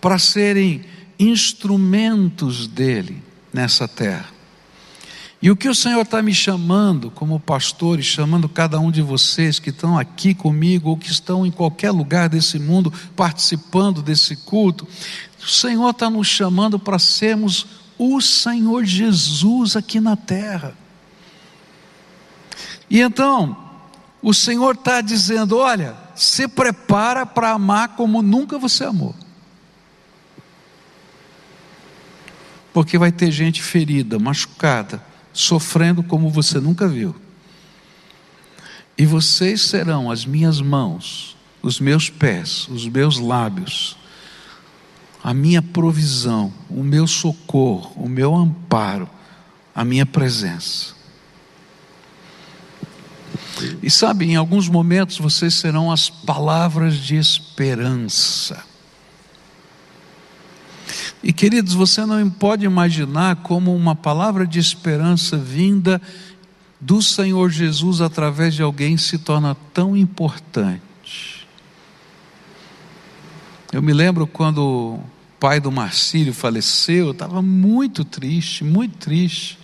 para 0.00 0.18
serem 0.18 0.84
instrumentos 1.18 2.66
dele 2.66 3.22
nessa 3.52 3.86
terra. 3.86 4.37
E 5.40 5.50
o 5.50 5.56
que 5.56 5.68
o 5.68 5.74
Senhor 5.74 6.02
está 6.02 6.20
me 6.20 6.34
chamando 6.34 7.12
como 7.12 7.38
pastor 7.38 8.00
e 8.00 8.02
chamando 8.02 8.48
cada 8.48 8.80
um 8.80 8.90
de 8.90 9.00
vocês 9.00 9.60
que 9.60 9.70
estão 9.70 9.96
aqui 9.96 10.34
comigo 10.34 10.90
ou 10.90 10.96
que 10.96 11.10
estão 11.10 11.46
em 11.46 11.50
qualquer 11.50 11.92
lugar 11.92 12.28
desse 12.28 12.58
mundo 12.58 12.92
participando 13.14 14.02
desse 14.02 14.34
culto, 14.34 14.86
o 15.40 15.46
Senhor 15.46 15.90
está 15.90 16.10
nos 16.10 16.26
chamando 16.26 16.76
para 16.76 16.98
sermos 16.98 17.66
o 17.96 18.20
Senhor 18.20 18.84
Jesus 18.84 19.76
aqui 19.76 20.00
na 20.00 20.16
terra. 20.16 20.74
E 22.90 23.00
então, 23.00 23.56
o 24.20 24.34
Senhor 24.34 24.74
está 24.74 25.00
dizendo: 25.00 25.56
olha, 25.56 25.96
se 26.16 26.48
prepara 26.48 27.24
para 27.24 27.50
amar 27.50 27.90
como 27.90 28.22
nunca 28.22 28.58
você 28.58 28.84
amou. 28.84 29.14
Porque 32.72 32.98
vai 32.98 33.12
ter 33.12 33.30
gente 33.30 33.62
ferida, 33.62 34.18
machucada, 34.18 35.02
sofrendo 35.38 36.02
como 36.02 36.28
você 36.28 36.58
nunca 36.58 36.88
viu. 36.88 37.14
E 38.96 39.06
vocês 39.06 39.60
serão 39.60 40.10
as 40.10 40.26
minhas 40.26 40.60
mãos, 40.60 41.36
os 41.62 41.78
meus 41.78 42.10
pés, 42.10 42.66
os 42.68 42.88
meus 42.88 43.20
lábios, 43.20 43.96
a 45.22 45.32
minha 45.32 45.62
provisão, 45.62 46.52
o 46.68 46.82
meu 46.82 47.06
socorro, 47.06 47.92
o 48.02 48.08
meu 48.08 48.34
amparo, 48.34 49.08
a 49.72 49.84
minha 49.84 50.04
presença. 50.04 50.94
E 53.80 53.88
sabe, 53.88 54.24
em 54.24 54.34
alguns 54.34 54.68
momentos 54.68 55.18
vocês 55.18 55.54
serão 55.54 55.92
as 55.92 56.10
palavras 56.10 56.96
de 56.96 57.14
esperança. 57.14 58.64
E 61.22 61.32
queridos, 61.32 61.74
você 61.74 62.06
não 62.06 62.30
pode 62.30 62.64
imaginar 62.64 63.36
como 63.36 63.74
uma 63.74 63.96
palavra 63.96 64.46
de 64.46 64.58
esperança 64.58 65.36
vinda 65.36 66.00
do 66.80 67.02
Senhor 67.02 67.50
Jesus 67.50 68.00
através 68.00 68.54
de 68.54 68.62
alguém 68.62 68.96
se 68.96 69.18
torna 69.18 69.56
tão 69.74 69.96
importante. 69.96 71.46
Eu 73.72 73.82
me 73.82 73.92
lembro 73.92 74.26
quando 74.26 74.58
o 74.58 75.02
pai 75.40 75.60
do 75.60 75.72
Marcílio 75.72 76.32
faleceu, 76.32 77.06
eu 77.06 77.12
estava 77.12 77.42
muito 77.42 78.04
triste, 78.04 78.62
muito 78.62 78.96
triste, 78.96 79.58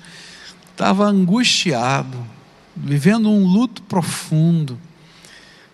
estava 0.71 1.07
angustiado, 1.07 2.19
vivendo 2.77 3.31
um 3.31 3.47
luto 3.47 3.81
profundo. 3.83 4.79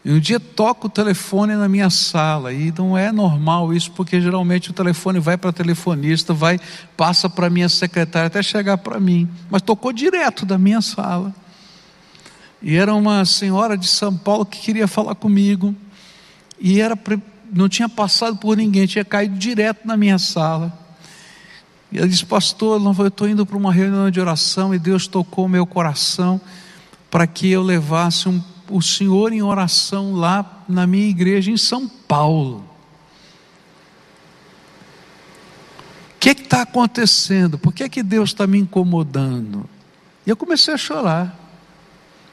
E 0.03 0.11
um 0.11 0.19
dia 0.19 0.41
toca 0.41 0.87
o 0.87 0.91
telefone 0.91 1.55
na 1.55 1.69
minha 1.69 1.91
sala, 1.91 2.53
e 2.53 2.73
não 2.77 2.97
é 2.97 3.13
normal 3.13 3.75
isso, 3.75 3.91
porque 3.93 4.19
geralmente 4.19 4.71
o 4.71 4.73
telefone 4.73 5.21
vai 5.21 5.37
para 5.37 5.53
telefonista, 5.53 6.33
vai, 6.33 6.59
passa 6.97 7.29
para 7.29 7.51
minha 7.51 7.69
secretária 7.69 8.29
até 8.29 8.43
chegar 8.43 8.79
para 8.79 8.99
mim. 8.99 9.29
Mas 9.51 9.61
tocou 9.61 9.93
direto 9.93 10.47
da 10.47 10.57
minha 10.57 10.81
sala. 10.81 11.35
E 12.63 12.77
era 12.77 12.95
uma 12.95 13.25
senhora 13.27 13.77
de 13.77 13.87
São 13.87 14.17
Paulo 14.17 14.47
que 14.47 14.61
queria 14.61 14.89
falar 14.89 15.15
comigo. 15.15 15.75
E 16.59 16.81
era, 16.81 16.99
não 17.53 17.69
tinha 17.69 17.89
passado 17.89 18.37
por 18.37 18.57
ninguém, 18.57 18.87
tinha 18.87 19.05
caído 19.05 19.37
direto 19.37 19.87
na 19.87 19.99
minha 19.99 20.19
sala. 20.19 20.73
E 21.93 21.99
ela 21.99 22.09
disse, 22.09 22.25
pastor, 22.25 22.81
eu 22.81 23.07
estou 23.07 23.29
indo 23.29 23.45
para 23.45 23.57
uma 23.57 23.73
reunião 23.73 24.11
de 24.11 24.21
oração 24.21 24.75
e 24.75 24.79
Deus 24.79 25.07
tocou 25.07 25.49
meu 25.49 25.67
coração 25.67 26.41
para 27.11 27.27
que 27.27 27.51
eu 27.51 27.63
levasse 27.63 28.29
um 28.29 28.41
o 28.71 28.81
Senhor 28.81 29.33
em 29.33 29.43
oração 29.43 30.15
lá 30.15 30.65
na 30.69 30.87
minha 30.87 31.09
igreja 31.09 31.51
em 31.51 31.57
São 31.57 31.89
Paulo. 31.89 32.65
O 36.17 36.19
que 36.21 36.31
está 36.31 36.63
acontecendo? 36.63 37.59
Por 37.59 37.73
que, 37.73 37.89
que 37.89 38.03
Deus 38.03 38.31
está 38.31 38.47
me 38.47 38.59
incomodando? 38.59 39.69
E 40.27 40.31
eu 40.31 40.37
comecei 40.37 40.75
a 40.75 40.79
chorar. 40.79 41.35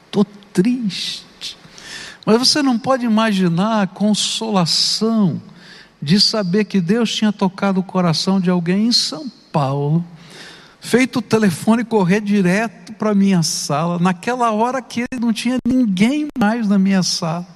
Estou 0.06 0.24
triste. 0.52 1.56
Mas 2.24 2.38
você 2.38 2.62
não 2.62 2.78
pode 2.78 3.06
imaginar 3.06 3.82
a 3.82 3.86
consolação 3.86 5.40
de 6.00 6.20
saber 6.20 6.64
que 6.64 6.80
Deus 6.80 7.14
tinha 7.14 7.32
tocado 7.32 7.80
o 7.80 7.82
coração 7.82 8.40
de 8.40 8.50
alguém 8.50 8.86
em 8.86 8.92
São 8.92 9.28
Paulo 9.50 10.04
feito 10.88 11.18
o 11.18 11.22
telefone 11.22 11.84
correr 11.84 12.22
direto 12.22 12.94
para 12.94 13.10
a 13.10 13.14
minha 13.14 13.42
sala, 13.42 13.98
naquela 13.98 14.50
hora 14.52 14.80
que 14.80 15.04
não 15.20 15.34
tinha 15.34 15.58
ninguém 15.62 16.28
mais 16.38 16.66
na 16.66 16.78
minha 16.78 17.02
sala, 17.02 17.46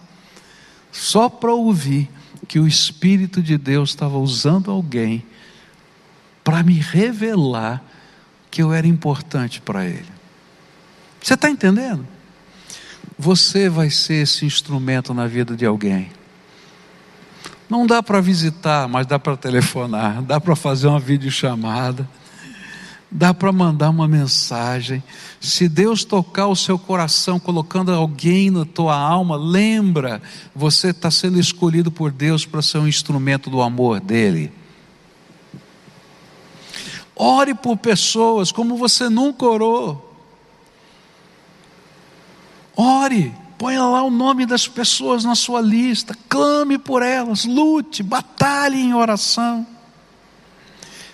só 0.92 1.30
para 1.30 1.50
ouvir 1.50 2.10
que 2.46 2.58
o 2.58 2.68
Espírito 2.68 3.42
de 3.42 3.56
Deus 3.56 3.88
estava 3.88 4.18
usando 4.18 4.70
alguém 4.70 5.24
para 6.44 6.62
me 6.62 6.74
revelar 6.74 7.82
que 8.50 8.62
eu 8.62 8.70
era 8.70 8.86
importante 8.86 9.62
para 9.62 9.86
Ele. 9.86 10.12
Você 11.18 11.32
está 11.32 11.48
entendendo? 11.48 12.06
Você 13.18 13.66
vai 13.70 13.88
ser 13.88 14.24
esse 14.24 14.44
instrumento 14.44 15.14
na 15.14 15.26
vida 15.26 15.56
de 15.56 15.64
alguém. 15.64 16.10
Não 17.66 17.86
dá 17.86 18.02
para 18.02 18.20
visitar, 18.20 18.86
mas 18.88 19.06
dá 19.06 19.18
para 19.18 19.38
telefonar, 19.38 20.20
dá 20.20 20.38
para 20.38 20.54
fazer 20.54 20.88
uma 20.88 21.00
videochamada 21.00 22.06
dá 23.12 23.34
para 23.34 23.52
mandar 23.52 23.90
uma 23.90 24.08
mensagem. 24.08 25.02
Se 25.40 25.68
Deus 25.68 26.04
tocar 26.04 26.46
o 26.46 26.56
seu 26.56 26.78
coração, 26.78 27.38
colocando 27.38 27.92
alguém 27.92 28.50
na 28.50 28.64
tua 28.64 28.96
alma, 28.96 29.36
lembra, 29.36 30.22
você 30.54 30.88
está 30.88 31.10
sendo 31.10 31.38
escolhido 31.38 31.92
por 31.92 32.10
Deus 32.10 32.46
para 32.46 32.62
ser 32.62 32.78
um 32.78 32.88
instrumento 32.88 33.50
do 33.50 33.60
amor 33.60 34.00
dEle. 34.00 34.50
Ore 37.14 37.54
por 37.54 37.76
pessoas 37.76 38.50
como 38.50 38.76
você 38.76 39.08
nunca 39.08 39.44
orou. 39.44 40.10
Ore, 42.74 43.34
ponha 43.58 43.84
lá 43.84 44.02
o 44.02 44.10
nome 44.10 44.46
das 44.46 44.66
pessoas 44.66 45.22
na 45.22 45.34
sua 45.34 45.60
lista, 45.60 46.16
clame 46.28 46.78
por 46.78 47.02
elas, 47.02 47.44
lute, 47.44 48.02
batalhe 48.02 48.80
em 48.80 48.94
oração 48.94 49.66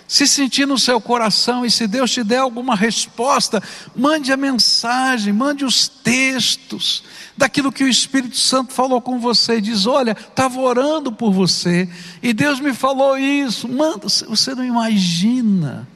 se 0.09 0.27
sentir 0.27 0.65
no 0.65 0.79
seu 0.79 0.99
coração 0.99 1.63
e 1.63 1.69
se 1.69 1.85
Deus 1.85 2.09
te 2.09 2.23
der 2.23 2.39
alguma 2.39 2.75
resposta, 2.75 3.61
mande 3.95 4.31
a 4.33 4.37
mensagem, 4.37 5.31
mande 5.31 5.63
os 5.63 5.87
textos 5.87 7.03
daquilo 7.37 7.71
que 7.71 7.83
o 7.83 7.87
Espírito 7.87 8.35
Santo 8.35 8.73
falou 8.73 8.99
com 8.99 9.19
você. 9.19 9.61
Diz: 9.61 9.85
Olha, 9.85 10.13
estava 10.13 10.59
orando 10.59 11.11
por 11.11 11.31
você 11.31 11.87
e 12.23 12.33
Deus 12.33 12.59
me 12.59 12.73
falou 12.73 13.19
isso. 13.19 13.67
Manda, 13.67 14.07
você 14.09 14.55
não 14.55 14.65
imagina 14.65 15.87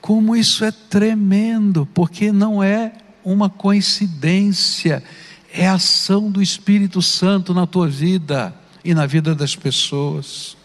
como 0.00 0.34
isso 0.34 0.64
é 0.64 0.70
tremendo, 0.70 1.86
porque 1.92 2.32
não 2.32 2.62
é 2.62 2.92
uma 3.22 3.50
coincidência, 3.50 5.04
é 5.52 5.68
a 5.68 5.74
ação 5.74 6.30
do 6.30 6.40
Espírito 6.40 7.02
Santo 7.02 7.52
na 7.52 7.66
tua 7.66 7.88
vida 7.88 8.54
e 8.82 8.94
na 8.94 9.04
vida 9.04 9.34
das 9.34 9.54
pessoas. 9.54 10.56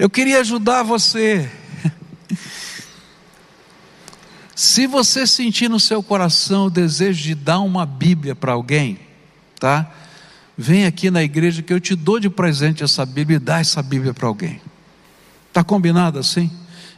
Eu 0.00 0.08
queria 0.08 0.40
ajudar 0.40 0.82
você 0.82 1.50
Se 4.56 4.86
você 4.86 5.26
sentir 5.26 5.68
no 5.68 5.78
seu 5.78 6.02
coração 6.02 6.66
o 6.66 6.70
desejo 6.70 7.22
de 7.22 7.34
dar 7.34 7.60
uma 7.60 7.84
Bíblia 7.84 8.34
para 8.34 8.52
alguém, 8.52 8.98
tá? 9.58 9.90
Vem 10.56 10.86
aqui 10.86 11.10
na 11.10 11.22
igreja 11.22 11.60
que 11.62 11.70
eu 11.70 11.78
te 11.78 11.94
dou 11.94 12.18
de 12.18 12.30
presente 12.30 12.82
essa 12.82 13.04
Bíblia 13.04 13.36
e 13.36 13.40
dá 13.40 13.58
essa 13.60 13.82
Bíblia 13.82 14.14
para 14.14 14.26
alguém. 14.26 14.58
Tá 15.52 15.62
combinado 15.62 16.18
assim? 16.18 16.50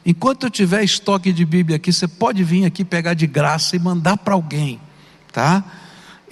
Enquanto 0.07 0.47
eu 0.47 0.51
tiver 0.51 0.85
estoque 0.85 1.33
de 1.33 1.45
Bíblia 1.45 1.79
aqui, 1.79 1.93
você 1.93 2.07
pode 2.07 2.45
vir 2.45 2.65
aqui 2.65 2.85
pegar 2.85 3.15
de 3.15 3.27
graça 3.27 3.75
e 3.75 3.81
mandar 3.81 4.17
para 4.17 4.35
alguém, 4.35 4.81
tá? 5.33 5.65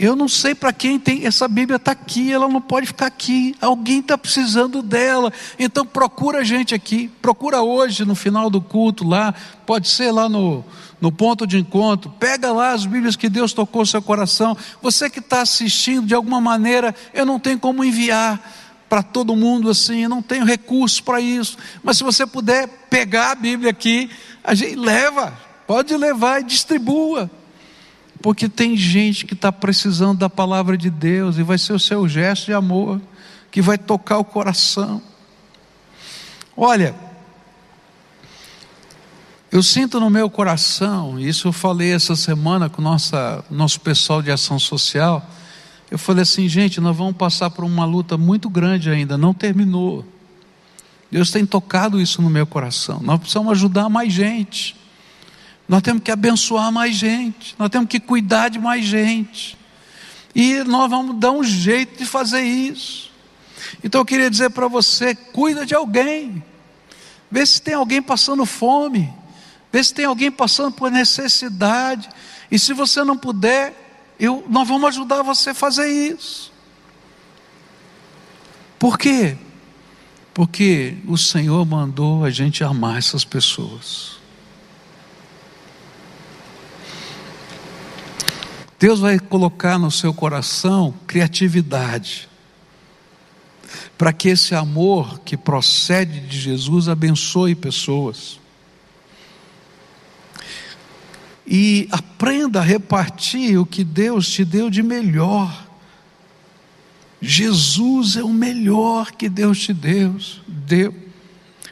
Eu 0.03 0.17
não 0.17 0.29
sei 0.29 0.55
para 0.55 0.73
quem 0.73 0.99
tem, 0.99 1.27
essa 1.27 1.47
Bíblia 1.47 1.77
está 1.77 1.93
aqui, 1.93 2.33
ela 2.33 2.49
não 2.49 2.63
pode 2.63 2.87
ficar 2.87 3.05
aqui, 3.05 3.55
alguém 3.61 4.01
está 4.01 4.17
precisando 4.17 4.81
dela, 4.81 5.31
então 5.59 5.85
procura 5.85 6.39
a 6.39 6.43
gente 6.43 6.75
aqui, 6.75 7.09
procura 7.21 7.61
hoje 7.61 8.03
no 8.07 8.15
final 8.15 8.49
do 8.49 8.63
culto 8.63 9.07
lá, 9.07 9.35
pode 9.67 9.89
ser 9.89 10.11
lá 10.11 10.27
no, 10.27 10.65
no 11.03 11.13
ponto 11.13 11.47
de 11.47 11.59
encontro, 11.59 12.11
pega 12.19 12.51
lá 12.51 12.73
as 12.73 12.87
Bíblias 12.87 13.15
que 13.15 13.29
Deus 13.29 13.53
tocou 13.53 13.85
seu 13.85 14.01
coração, 14.01 14.57
você 14.81 15.11
que 15.11 15.19
está 15.19 15.43
assistindo 15.43 16.07
de 16.07 16.15
alguma 16.15 16.41
maneira, 16.41 16.95
eu 17.13 17.27
não 17.27 17.39
tenho 17.39 17.59
como 17.59 17.85
enviar 17.85 18.41
para 18.89 19.03
todo 19.03 19.37
mundo 19.37 19.69
assim, 19.69 20.09
não 20.09 20.23
tenho 20.23 20.47
recursos 20.47 21.03
para 21.03 21.21
isso, 21.21 21.59
mas 21.83 21.99
se 21.99 22.05
você 22.05 22.27
puder 22.27 22.67
pegar 22.89 23.33
a 23.33 23.35
Bíblia 23.35 23.71
aqui, 23.71 24.09
a 24.43 24.55
gente 24.55 24.77
leva, 24.77 25.39
pode 25.67 25.95
levar 25.95 26.41
e 26.41 26.45
distribua. 26.45 27.31
Porque 28.23 28.49
tem 28.49 28.77
gente 28.77 29.25
que 29.25 29.35
está 29.35 29.51
precisando 29.51 30.19
da 30.19 30.29
palavra 30.29 30.77
de 30.77 30.91
Deus 30.91 31.39
e 31.39 31.43
vai 31.43 31.57
ser 31.57 31.73
o 31.73 31.79
seu 31.79 32.07
gesto 32.09 32.47
de 32.47 32.53
amor 32.53 33.01
que 33.51 33.63
vai 33.63 33.79
tocar 33.79 34.19
o 34.19 34.25
coração. 34.25 35.03
Olha, 36.57 36.95
eu 39.51 39.63
sinto 39.63 39.99
no 39.99 40.09
meu 40.09 40.31
coração, 40.31 41.19
isso 41.19 41.49
eu 41.49 41.53
falei 41.53 41.93
essa 41.93 42.15
semana 42.15 42.69
com 42.69 42.81
nossa, 42.81 43.45
nosso 43.51 43.81
pessoal 43.81 44.23
de 44.23 44.31
ação 44.31 44.59
social. 44.59 45.29
Eu 45.91 45.99
falei 45.99 46.23
assim, 46.23 46.49
gente, 46.49 46.81
nós 46.81 46.97
vamos 46.97 47.17
passar 47.17 47.51
por 47.51 47.65
uma 47.65 47.85
luta 47.85 48.17
muito 48.17 48.49
grande 48.49 48.91
ainda, 48.91 49.19
não 49.19 49.35
terminou. 49.35 50.05
Deus 51.11 51.33
tem 51.33 51.45
tocado 51.45 52.01
isso 52.01 52.23
no 52.23 52.31
meu 52.31 52.47
coração. 52.47 53.01
Nós 53.03 53.19
precisamos 53.19 53.51
ajudar 53.51 53.89
mais 53.89 54.13
gente. 54.13 54.77
Nós 55.71 55.83
temos 55.83 56.03
que 56.03 56.11
abençoar 56.11 56.73
mais 56.73 56.97
gente, 56.97 57.55
nós 57.57 57.69
temos 57.69 57.89
que 57.89 58.01
cuidar 58.01 58.49
de 58.49 58.59
mais 58.59 58.85
gente. 58.85 59.57
E 60.35 60.65
nós 60.65 60.91
vamos 60.91 61.17
dar 61.21 61.31
um 61.31 61.45
jeito 61.45 61.97
de 61.97 62.05
fazer 62.05 62.43
isso. 62.43 63.09
Então 63.85 64.01
eu 64.01 64.05
queria 64.05 64.29
dizer 64.29 64.51
para 64.51 64.67
você: 64.67 65.15
cuida 65.15 65.65
de 65.65 65.73
alguém, 65.73 66.43
vê 67.31 67.47
se 67.47 67.63
tem 67.63 67.75
alguém 67.75 68.03
passando 68.03 68.45
fome, 68.45 69.15
vê 69.71 69.85
se 69.85 69.95
tem 69.95 70.07
alguém 70.07 70.29
passando 70.29 70.73
por 70.73 70.91
necessidade. 70.91 72.09
E 72.51 72.59
se 72.59 72.73
você 72.73 73.05
não 73.05 73.17
puder, 73.17 73.73
eu, 74.19 74.45
nós 74.49 74.67
vamos 74.67 74.89
ajudar 74.89 75.23
você 75.23 75.51
a 75.51 75.55
fazer 75.55 75.87
isso. 75.87 76.53
Por 78.77 78.99
quê? 78.99 79.37
Porque 80.35 80.97
o 81.07 81.17
Senhor 81.17 81.65
mandou 81.65 82.25
a 82.25 82.31
gente 82.31 82.65
amar 82.65 82.99
essas 82.99 83.25
pessoas. 83.25 84.20
Deus 88.81 88.99
vai 88.99 89.19
colocar 89.19 89.79
no 89.79 89.91
seu 89.91 90.15
coração 90.15 90.95
criatividade, 91.07 92.27
para 93.99 94.11
que 94.11 94.31
esse 94.31 94.55
amor 94.55 95.21
que 95.21 95.37
procede 95.37 96.21
de 96.21 96.41
Jesus 96.41 96.89
abençoe 96.89 97.55
pessoas. 97.55 98.41
E 101.47 101.87
aprenda 101.91 102.61
a 102.61 102.65
repartir 102.65 103.59
o 103.59 103.67
que 103.67 103.85
Deus 103.85 104.27
te 104.27 104.47
deu 104.47 104.71
de 104.71 104.83
melhor. 104.83 105.69
Jesus 107.21 108.17
é 108.17 108.25
o 108.25 108.33
melhor 108.33 109.13
que 109.13 109.29
Deus 109.29 109.61
te 109.61 109.75
deu. 109.75 110.17
deu. 110.49 110.95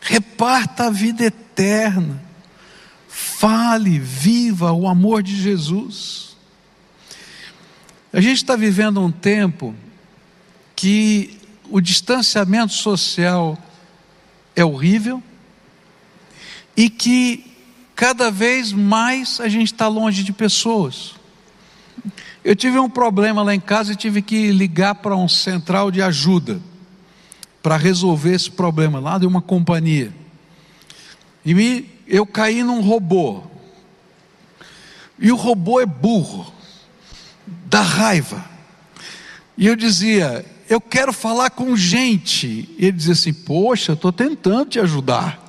Reparta 0.02 0.88
a 0.88 0.90
vida 0.90 1.24
eterna. 1.24 2.22
Fale, 3.08 3.98
viva 3.98 4.72
o 4.72 4.86
amor 4.86 5.22
de 5.22 5.34
Jesus. 5.40 6.27
A 8.12 8.20
gente 8.20 8.36
está 8.36 8.56
vivendo 8.56 9.00
um 9.02 9.10
tempo 9.10 9.74
que 10.74 11.38
o 11.70 11.80
distanciamento 11.80 12.72
social 12.72 13.58
é 14.56 14.64
horrível 14.64 15.22
e 16.74 16.88
que 16.88 17.44
cada 17.94 18.30
vez 18.30 18.72
mais 18.72 19.40
a 19.40 19.48
gente 19.48 19.72
está 19.72 19.88
longe 19.88 20.22
de 20.24 20.32
pessoas. 20.32 21.16
Eu 22.42 22.56
tive 22.56 22.78
um 22.78 22.88
problema 22.88 23.42
lá 23.42 23.54
em 23.54 23.60
casa 23.60 23.92
e 23.92 23.96
tive 23.96 24.22
que 24.22 24.52
ligar 24.52 24.94
para 24.94 25.14
um 25.14 25.28
central 25.28 25.90
de 25.90 26.00
ajuda 26.00 26.62
para 27.62 27.76
resolver 27.76 28.32
esse 28.32 28.50
problema 28.50 28.98
lá 28.98 29.18
de 29.18 29.26
uma 29.26 29.42
companhia. 29.42 30.14
E 31.44 31.52
me, 31.52 31.90
eu 32.06 32.24
caí 32.24 32.62
num 32.62 32.80
robô. 32.80 33.42
E 35.18 35.30
o 35.30 35.36
robô 35.36 35.78
é 35.80 35.84
burro 35.84 36.56
da 37.66 37.80
raiva. 37.80 38.44
E 39.56 39.66
eu 39.66 39.74
dizia, 39.74 40.44
eu 40.68 40.80
quero 40.80 41.12
falar 41.12 41.50
com 41.50 41.76
gente. 41.76 42.68
E 42.78 42.86
ele 42.86 42.92
dizia 42.92 43.12
assim: 43.12 43.32
Poxa, 43.32 43.94
estou 43.94 44.12
tentando 44.12 44.66
te 44.66 44.80
ajudar. 44.80 45.46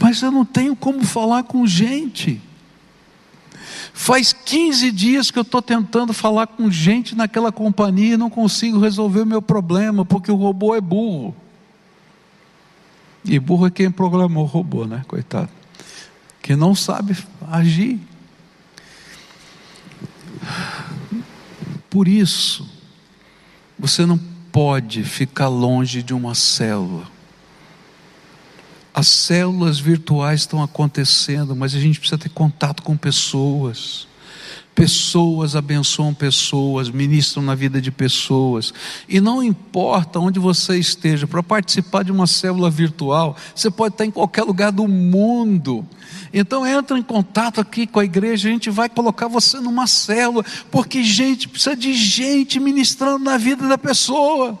Mas 0.00 0.22
eu 0.22 0.30
não 0.30 0.44
tenho 0.44 0.76
como 0.76 1.04
falar 1.04 1.42
com 1.42 1.66
gente. 1.66 2.40
Faz 3.92 4.32
15 4.32 4.90
dias 4.92 5.30
que 5.30 5.38
eu 5.38 5.42
estou 5.42 5.60
tentando 5.60 6.12
falar 6.12 6.46
com 6.46 6.70
gente 6.70 7.14
naquela 7.14 7.50
companhia 7.50 8.14
e 8.14 8.16
não 8.16 8.30
consigo 8.30 8.78
resolver 8.78 9.22
o 9.22 9.26
meu 9.26 9.42
problema, 9.42 10.06
porque 10.06 10.30
o 10.30 10.36
robô 10.36 10.74
é 10.74 10.80
burro. 10.80 11.34
E 13.24 13.38
burro 13.38 13.66
é 13.66 13.70
quem 13.70 13.90
programou 13.90 14.44
o 14.44 14.46
robô, 14.46 14.86
né? 14.86 15.02
Coitado 15.06 15.59
que 16.42 16.56
não 16.56 16.74
sabe 16.74 17.16
agir. 17.50 18.00
Por 21.88 22.06
isso, 22.06 22.68
você 23.78 24.06
não 24.06 24.18
pode 24.52 25.02
ficar 25.04 25.48
longe 25.48 26.02
de 26.02 26.14
uma 26.14 26.34
célula. 26.34 27.06
As 28.92 29.08
células 29.08 29.78
virtuais 29.78 30.40
estão 30.40 30.62
acontecendo, 30.62 31.54
mas 31.54 31.74
a 31.74 31.80
gente 31.80 31.98
precisa 31.98 32.18
ter 32.18 32.28
contato 32.28 32.82
com 32.82 32.96
pessoas. 32.96 34.06
Pessoas 34.74 35.56
abençoam 35.56 36.14
pessoas, 36.14 36.88
ministram 36.88 37.42
na 37.42 37.54
vida 37.54 37.80
de 37.80 37.90
pessoas. 37.90 38.72
E 39.08 39.20
não 39.20 39.42
importa 39.42 40.18
onde 40.18 40.38
você 40.38 40.78
esteja, 40.78 41.26
para 41.26 41.42
participar 41.42 42.04
de 42.04 42.12
uma 42.12 42.26
célula 42.26 42.70
virtual, 42.70 43.36
você 43.54 43.70
pode 43.70 43.94
estar 43.94 44.06
em 44.06 44.10
qualquer 44.10 44.44
lugar 44.44 44.72
do 44.72 44.86
mundo. 44.86 45.86
Então 46.32 46.66
entra 46.66 46.96
em 46.96 47.02
contato 47.02 47.60
aqui 47.60 47.86
com 47.86 47.98
a 47.98 48.04
igreja, 48.04 48.48
a 48.48 48.52
gente 48.52 48.70
vai 48.70 48.88
colocar 48.88 49.26
você 49.26 49.58
numa 49.58 49.86
célula, 49.86 50.44
porque 50.70 51.02
gente 51.02 51.48
precisa 51.48 51.76
de 51.76 51.92
gente 51.92 52.60
ministrando 52.60 53.24
na 53.24 53.36
vida 53.36 53.68
da 53.68 53.76
pessoa. 53.76 54.58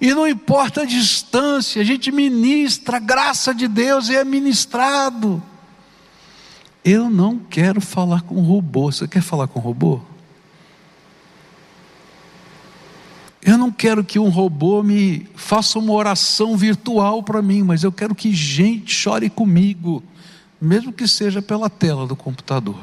E 0.00 0.12
não 0.12 0.26
importa 0.26 0.82
a 0.82 0.84
distância, 0.86 1.80
a 1.80 1.84
gente 1.84 2.10
ministra 2.10 2.96
a 2.96 3.00
graça 3.00 3.54
de 3.54 3.68
Deus 3.68 4.08
e 4.08 4.16
é 4.16 4.24
ministrado. 4.24 5.42
Eu 6.84 7.08
não 7.08 7.38
quero 7.38 7.80
falar 7.80 8.22
com 8.22 8.42
robô. 8.42 8.92
Você 8.92 9.08
quer 9.08 9.22
falar 9.22 9.48
com 9.48 9.58
robô? 9.58 10.02
Eu 13.40 13.56
não 13.56 13.72
quero 13.72 14.04
que 14.04 14.18
um 14.18 14.28
robô 14.28 14.82
me 14.82 15.26
faça 15.34 15.78
uma 15.78 15.92
oração 15.92 16.56
virtual 16.56 17.22
para 17.22 17.40
mim, 17.40 17.62
mas 17.62 17.82
eu 17.82 17.92
quero 17.92 18.14
que 18.14 18.32
gente 18.32 18.94
chore 18.94 19.30
comigo, 19.30 20.02
mesmo 20.60 20.92
que 20.92 21.08
seja 21.08 21.40
pela 21.40 21.70
tela 21.70 22.06
do 22.06 22.16
computador. 22.16 22.78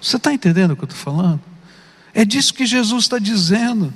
Você 0.00 0.16
está 0.16 0.32
entendendo 0.32 0.72
o 0.72 0.76
que 0.76 0.82
eu 0.82 0.88
estou 0.88 1.00
falando? 1.00 1.40
É 2.12 2.24
disso 2.24 2.54
que 2.54 2.66
Jesus 2.66 3.04
está 3.04 3.18
dizendo. 3.18 3.92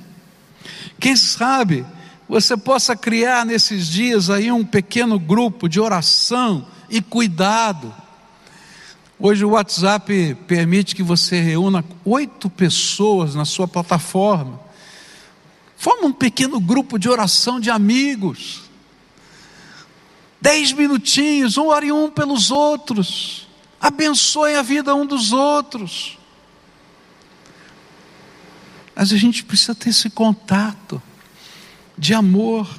Quem 0.99 1.15
sabe 1.15 1.85
você 2.27 2.55
possa 2.55 2.95
criar 2.95 3.45
nesses 3.45 3.87
dias 3.87 4.29
aí 4.29 4.51
um 4.51 4.65
pequeno 4.65 5.19
grupo 5.19 5.67
de 5.67 5.79
oração 5.79 6.67
e 6.89 7.01
cuidado 7.01 7.93
Hoje 9.21 9.43
o 9.43 9.49
WhatsApp 9.49 10.33
permite 10.47 10.95
que 10.95 11.03
você 11.03 11.41
reúna 11.41 11.83
oito 12.05 12.49
pessoas 12.49 13.35
na 13.35 13.43
sua 13.43 13.67
plataforma. 13.67 14.57
Forma 15.75 16.07
um 16.07 16.13
pequeno 16.13 16.57
grupo 16.57 16.97
de 16.97 17.09
oração 17.09 17.59
de 17.59 17.69
amigos. 17.69 18.61
Dez 20.39 20.71
minutinhos, 20.71 21.57
um 21.57 21.67
ore 21.67 21.91
um 21.91 22.09
pelos 22.09 22.49
outros. 22.49 23.45
Abençoe 23.81 24.55
a 24.55 24.61
vida 24.61 24.95
um 24.95 25.05
dos 25.05 25.33
outros. 25.33 26.17
Mas 28.95 29.11
a 29.11 29.17
gente 29.17 29.43
precisa 29.43 29.75
ter 29.75 29.89
esse 29.89 30.09
contato 30.09 31.01
de 31.97 32.13
amor. 32.13 32.69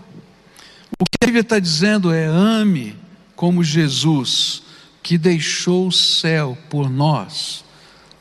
O 0.99 1.05
que 1.05 1.19
a 1.21 1.27
Bíblia 1.27 1.43
está 1.43 1.59
dizendo 1.59 2.11
é 2.11 2.25
ame 2.25 2.97
como 3.37 3.63
Jesus, 3.63 4.63
que 5.03 5.17
deixou 5.17 5.89
o 5.89 5.93
céu 5.93 6.57
por 6.69 6.91
nós, 6.91 7.65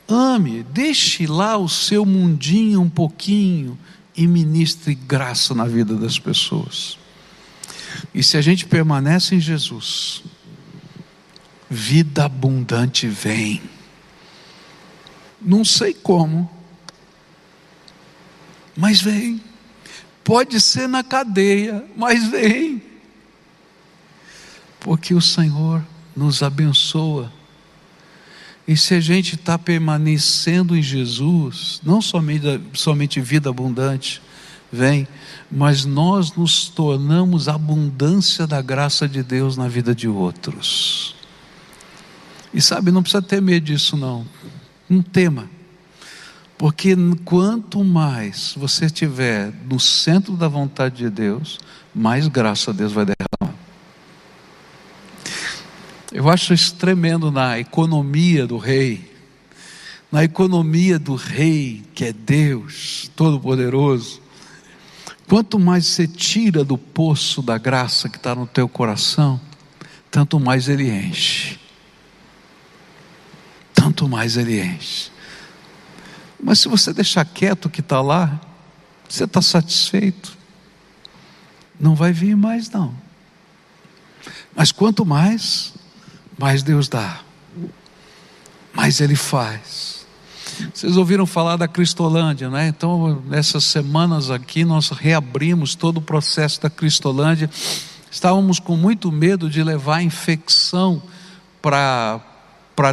ame, 0.08 0.62
deixe 0.62 1.26
lá 1.26 1.56
o 1.56 1.68
seu 1.68 2.04
mundinho 2.04 2.80
um 2.80 2.90
pouquinho 2.90 3.78
e 4.16 4.26
ministre 4.26 4.94
graça 4.94 5.54
na 5.54 5.64
vida 5.64 5.94
das 5.94 6.18
pessoas. 6.18 6.98
E 8.14 8.22
se 8.22 8.36
a 8.36 8.40
gente 8.40 8.66
permanece 8.66 9.34
em 9.34 9.40
Jesus, 9.40 10.22
vida 11.68 12.24
abundante 12.24 13.06
vem. 13.06 13.62
Não 15.40 15.64
sei 15.64 15.94
como, 15.94 16.50
mas 18.76 19.00
vem. 19.00 19.40
Pode 20.24 20.60
ser 20.60 20.88
na 20.88 21.02
cadeia, 21.02 21.84
mas 21.96 22.26
vem. 22.28 22.82
Porque 24.78 25.14
o 25.14 25.20
Senhor 25.20 25.82
nos 26.20 26.42
abençoa. 26.42 27.32
E 28.68 28.76
se 28.76 28.94
a 28.94 29.00
gente 29.00 29.36
está 29.36 29.58
permanecendo 29.58 30.76
em 30.76 30.82
Jesus, 30.82 31.80
não 31.82 32.02
somente, 32.02 32.60
somente 32.74 33.22
vida 33.22 33.48
abundante 33.48 34.20
vem, 34.70 35.08
mas 35.50 35.86
nós 35.86 36.34
nos 36.36 36.68
tornamos 36.68 37.48
abundância 37.48 38.46
da 38.46 38.60
graça 38.60 39.08
de 39.08 39.22
Deus 39.22 39.56
na 39.56 39.66
vida 39.66 39.94
de 39.94 40.06
outros. 40.06 41.16
E 42.52 42.60
sabe, 42.60 42.90
não 42.90 43.02
precisa 43.02 43.22
ter 43.22 43.40
medo 43.40 43.64
disso, 43.64 43.96
não. 43.96 44.26
Não 44.88 45.00
tema. 45.00 45.48
Porque 46.58 46.94
quanto 47.24 47.82
mais 47.82 48.54
você 48.58 48.84
estiver 48.84 49.54
no 49.66 49.80
centro 49.80 50.36
da 50.36 50.48
vontade 50.48 50.96
de 50.96 51.08
Deus, 51.08 51.58
mais 51.94 52.28
graça 52.28 52.74
Deus 52.74 52.92
vai 52.92 53.06
derramar. 53.06 53.49
Eu 56.12 56.28
acho 56.28 56.52
isso 56.52 56.74
tremendo 56.74 57.30
na 57.30 57.58
economia 57.60 58.44
do 58.44 58.58
rei. 58.58 59.08
Na 60.10 60.24
economia 60.24 60.98
do 60.98 61.14
rei, 61.14 61.84
que 61.94 62.06
é 62.06 62.12
Deus 62.12 63.08
Todo-Poderoso. 63.14 64.20
Quanto 65.28 65.56
mais 65.56 65.86
você 65.86 66.08
tira 66.08 66.64
do 66.64 66.76
poço 66.76 67.40
da 67.40 67.56
graça 67.56 68.08
que 68.08 68.16
está 68.16 68.34
no 68.34 68.44
teu 68.44 68.68
coração, 68.68 69.40
tanto 70.10 70.40
mais 70.40 70.68
ele 70.68 70.90
enche. 70.90 71.60
Tanto 73.72 74.08
mais 74.08 74.36
ele 74.36 74.60
enche. 74.60 75.12
Mas 76.42 76.58
se 76.58 76.66
você 76.66 76.92
deixar 76.92 77.24
quieto 77.24 77.66
o 77.66 77.70
que 77.70 77.80
está 77.80 78.00
lá, 78.00 78.40
você 79.08 79.22
está 79.22 79.40
satisfeito. 79.40 80.36
Não 81.78 81.94
vai 81.94 82.12
vir 82.12 82.36
mais, 82.36 82.68
não. 82.68 82.92
Mas 84.56 84.72
quanto 84.72 85.06
mais, 85.06 85.72
mais 86.40 86.62
Deus 86.62 86.88
dá, 86.88 87.20
mais 88.72 88.98
Ele 88.98 89.14
faz. 89.14 90.06
Vocês 90.72 90.96
ouviram 90.96 91.26
falar 91.26 91.56
da 91.56 91.68
Cristolândia, 91.68 92.48
né? 92.48 92.66
Então, 92.66 93.22
nessas 93.26 93.62
semanas 93.64 94.30
aqui, 94.30 94.64
nós 94.64 94.88
reabrimos 94.88 95.74
todo 95.74 95.98
o 95.98 96.00
processo 96.00 96.58
da 96.62 96.70
Cristolândia. 96.70 97.50
Estávamos 98.10 98.58
com 98.58 98.74
muito 98.74 99.12
medo 99.12 99.50
de 99.50 99.62
levar 99.62 100.00
infecção 100.00 101.02
para 101.60 102.22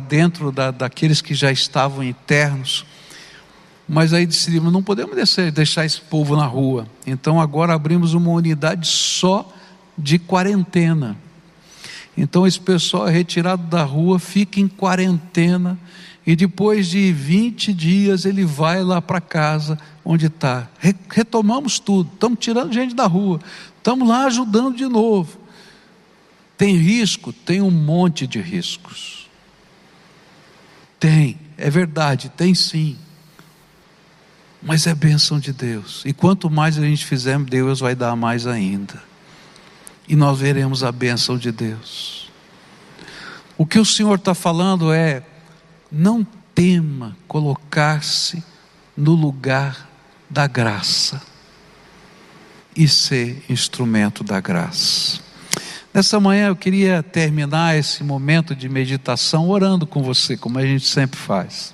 dentro 0.10 0.52
da, 0.52 0.70
daqueles 0.70 1.22
que 1.22 1.34
já 1.34 1.50
estavam 1.50 2.04
internos. 2.04 2.86
Mas 3.88 4.12
aí 4.12 4.26
decidimos, 4.26 4.74
não 4.74 4.84
podemos 4.84 5.16
deixar, 5.16 5.50
deixar 5.54 5.86
esse 5.86 6.02
povo 6.02 6.36
na 6.36 6.46
rua. 6.46 6.86
Então 7.06 7.40
agora 7.40 7.74
abrimos 7.74 8.14
uma 8.14 8.32
unidade 8.32 8.88
só 8.88 9.50
de 9.98 10.20
quarentena. 10.20 11.16
Então 12.18 12.48
esse 12.48 12.60
pessoal 12.60 13.08
é 13.08 13.12
retirado 13.12 13.64
da 13.64 13.84
rua, 13.84 14.18
fica 14.18 14.60
em 14.60 14.68
quarentena, 14.68 15.78
e 16.26 16.36
depois 16.36 16.88
de 16.88 17.14
20 17.14 17.72
dias 17.74 18.26
ele 18.26 18.44
vai 18.44 18.84
lá 18.84 19.02
para 19.02 19.22
casa 19.22 19.78
onde 20.04 20.26
está. 20.26 20.68
Retomamos 21.10 21.80
tudo, 21.80 22.10
estamos 22.14 22.40
tirando 22.40 22.74
gente 22.74 22.96
da 22.96 23.06
rua, 23.06 23.40
estamos 23.78 24.08
lá 24.08 24.26
ajudando 24.26 24.76
de 24.76 24.88
novo. 24.88 25.38
Tem 26.58 26.76
risco? 26.76 27.32
Tem 27.32 27.62
um 27.62 27.70
monte 27.70 28.26
de 28.26 28.42
riscos. 28.42 29.30
Tem, 31.00 31.38
é 31.56 31.70
verdade, 31.70 32.30
tem 32.30 32.56
sim 32.56 32.98
mas 34.62 34.88
é 34.88 34.96
bênção 34.96 35.40
de 35.40 35.54
Deus. 35.54 36.04
E 36.06 36.14
quanto 36.14 36.50
mais 36.50 36.78
a 36.78 36.82
gente 36.82 37.06
fizer, 37.06 37.40
Deus 37.40 37.80
vai 37.80 37.96
dar 37.96 38.16
mais 38.16 38.48
ainda. 38.48 39.02
E 40.08 40.16
nós 40.16 40.40
veremos 40.40 40.84
a 40.84 40.92
bênção 40.92 41.38
de 41.38 41.52
Deus. 41.52 42.32
O 43.58 43.66
que 43.66 43.80
o 43.80 43.86
Senhor 43.86 44.16
está 44.16 44.34
falando 44.34 44.94
é: 44.94 45.24
não 45.92 46.26
tema 46.56 47.18
colocar-se 47.28 48.44
no 48.96 49.14
lugar 49.14 49.90
da 50.30 50.48
graça 50.48 51.22
e 52.76 52.88
ser 52.88 53.44
instrumento 53.50 54.24
da 54.24 54.40
graça. 54.40 55.20
Nessa 55.94 56.20
manhã 56.20 56.48
eu 56.48 56.56
queria 56.56 57.02
terminar 57.02 57.76
esse 57.76 58.04
momento 58.04 58.56
de 58.56 58.70
meditação 58.70 59.50
orando 59.50 59.88
com 59.88 60.04
você, 60.04 60.38
como 60.38 60.60
a 60.60 60.66
gente 60.66 60.86
sempre 60.86 61.20
faz. 61.20 61.74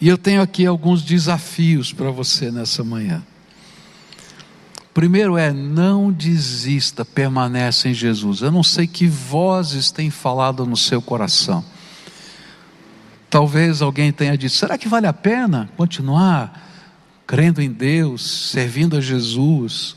E 0.00 0.08
eu 0.08 0.16
tenho 0.16 0.40
aqui 0.40 0.64
alguns 0.66 1.02
desafios 1.02 1.92
para 1.92 2.10
você 2.10 2.50
nessa 2.50 2.82
manhã. 2.82 3.22
Primeiro 4.94 5.38
é 5.38 5.52
não 5.52 6.12
desista, 6.12 7.04
permanece 7.04 7.88
em 7.88 7.94
Jesus. 7.94 8.42
Eu 8.42 8.50
não 8.50 8.62
sei 8.62 8.86
que 8.86 9.06
vozes 9.06 9.90
têm 9.90 10.10
falado 10.10 10.66
no 10.66 10.76
seu 10.76 11.00
coração. 11.00 11.64
Talvez 13.30 13.80
alguém 13.80 14.12
tenha 14.12 14.36
dito: 14.36 14.54
será 14.54 14.76
que 14.76 14.88
vale 14.88 15.06
a 15.06 15.12
pena 15.12 15.70
continuar 15.76 16.70
crendo 17.26 17.62
em 17.62 17.70
Deus, 17.70 18.50
servindo 18.50 18.96
a 18.96 19.00
Jesus? 19.00 19.96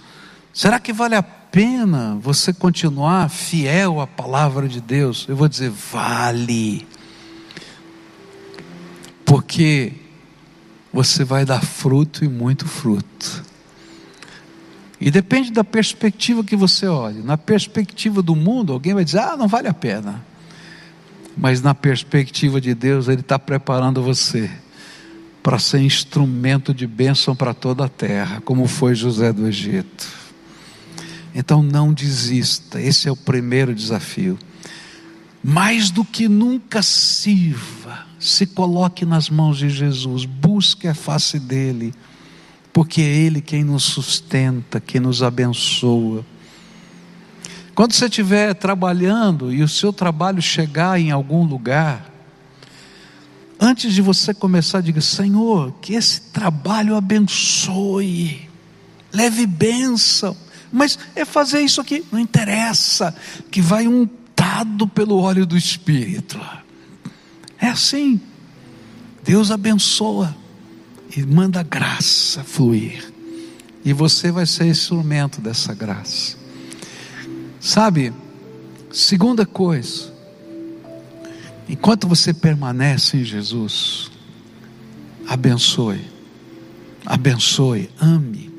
Será 0.54 0.80
que 0.80 0.94
vale 0.94 1.16
a 1.16 1.24
pena 1.24 2.18
você 2.22 2.54
continuar 2.54 3.30
fiel 3.30 4.00
à 4.00 4.08
palavra 4.08 4.70
de 4.70 4.80
Deus? 4.80 5.26
Eu 5.28 5.36
vou 5.36 5.50
dizer: 5.50 5.70
vale 5.70 6.88
porque 9.26 9.92
você 10.94 11.26
vai 11.26 11.44
dar 11.44 11.62
fruto 11.62 12.24
e 12.24 12.30
muito 12.30 12.66
fruto. 12.66 13.44
E 15.00 15.12
depende 15.12 15.52
da 15.52 15.64
perspectiva 15.64 16.44
que 16.44 16.56
você 16.56 16.88
olhe. 16.88 17.22
Na 17.22 17.38
perspectiva 17.38 18.22
do 18.22 18.36
mundo, 18.36 18.74
alguém 18.74 18.94
vai 18.94 19.04
dizer: 19.04 19.20
ah, 19.20 19.36
não 19.38 19.48
vale 19.48 19.68
a 19.68 19.74
pena. 19.74 20.24
Mas 21.38 21.62
na 21.62 21.76
perspectiva 21.76 22.62
de 22.62 22.74
Deus, 22.74 23.08
Ele 23.08 23.22
está 23.22 23.38
preparando 23.38 24.02
você 24.02 24.50
para 25.44 25.60
ser 25.60 25.80
instrumento 25.80 26.74
de 26.74 26.88
bênção 26.88 27.36
para 27.36 27.54
toda 27.54 27.86
a 27.86 27.90
terra, 27.90 28.42
como 28.42 28.68
foi 28.68 28.96
José 28.96 29.32
do 29.32 29.48
Egito. 29.48 30.08
Então 31.36 31.62
não 31.62 31.94
desista, 31.94 32.82
esse 32.82 33.08
é 33.08 33.12
o 33.12 33.16
primeiro 33.16 33.76
desafio. 33.76 34.40
Mais 35.44 35.92
do 35.92 36.04
que 36.04 36.28
nunca 36.28 36.82
sirva 36.82 38.06
se 38.20 38.48
coloque 38.48 39.06
nas 39.06 39.30
mãos 39.30 39.58
de 39.58 39.70
Jesus, 39.70 40.26
busque 40.26 40.88
a 40.88 40.96
face 40.96 41.38
dele, 41.40 41.94
porque 42.76 43.00
é 43.00 43.06
Ele 43.06 43.40
quem 43.40 43.64
nos 43.64 43.84
sustenta, 43.84 44.82
quem 44.82 45.00
nos 45.00 45.24
abençoa. 45.24 46.26
Quando 47.74 47.94
você 47.94 48.04
estiver 48.04 48.54
trabalhando 48.54 49.54
e 49.54 49.64
o 49.64 49.68
seu 49.68 49.94
trabalho 49.94 50.42
chegar 50.42 51.00
em 51.00 51.10
algum 51.10 51.46
lugar, 51.46 52.12
antes 53.58 53.94
de 53.94 54.02
você 54.02 54.34
começar, 54.34 54.82
diga: 54.82 55.00
Senhor, 55.00 55.72
que 55.82 55.94
esse 55.94 56.20
trabalho 56.34 56.98
abençoe, 56.98 58.50
leve 59.14 59.48
bênção. 59.48 60.36
Mas 60.70 61.00
é 61.16 61.24
fazer 61.24 61.62
isso 61.62 61.80
aqui, 61.80 62.04
não 62.12 62.20
interessa, 62.20 63.16
que 63.50 63.62
vai 63.62 63.88
untado 63.88 64.86
pelo 64.86 65.18
óleo 65.18 65.46
do 65.46 65.56
Espírito. 65.56 66.38
É 67.58 67.68
assim. 67.68 68.20
Deus 69.24 69.50
abençoa 69.50 70.36
e 71.16 71.22
manda 71.24 71.64
graça 71.64 72.44
fluir. 72.44 73.12
E 73.84 73.92
você 73.92 74.32
vai 74.32 74.46
ser 74.46 74.68
instrumento 74.68 75.42
dessa 75.42 75.74
graça. 75.74 76.38
Sabe, 77.60 78.14
segunda 78.92 79.44
coisa, 79.46 80.14
enquanto 81.68 82.08
você 82.08 82.34
permanece 82.34 83.18
em 83.18 83.24
Jesus, 83.24 84.12
abençoe, 85.28 86.00
abençoe, 87.06 87.90
ame, 88.00 88.50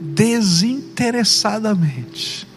desinteressadamente, 0.00 2.48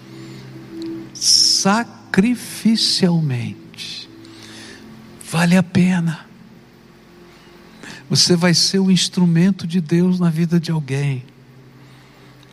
sacrificialmente 1.14 3.66
Vale 5.36 5.58
a 5.58 5.64
pena. 5.64 6.26
Você 8.16 8.34
vai 8.34 8.54
ser 8.54 8.80
o 8.80 8.90
instrumento 8.90 9.68
de 9.68 9.82
Deus 9.82 10.22
na 10.22 10.30
vida 10.30 10.58
de 10.58 10.72
alguém. 10.72 11.26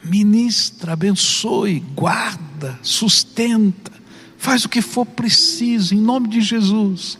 ministra, 0.02 0.94
abençoe, 0.94 1.78
guarda, 1.94 2.76
sustenta, 2.82 3.92
faz 4.36 4.64
o 4.64 4.68
que 4.68 4.82
for 4.82 5.06
preciso, 5.06 5.94
em 5.94 6.00
nome 6.00 6.26
de 6.26 6.40
Jesus. 6.40 7.16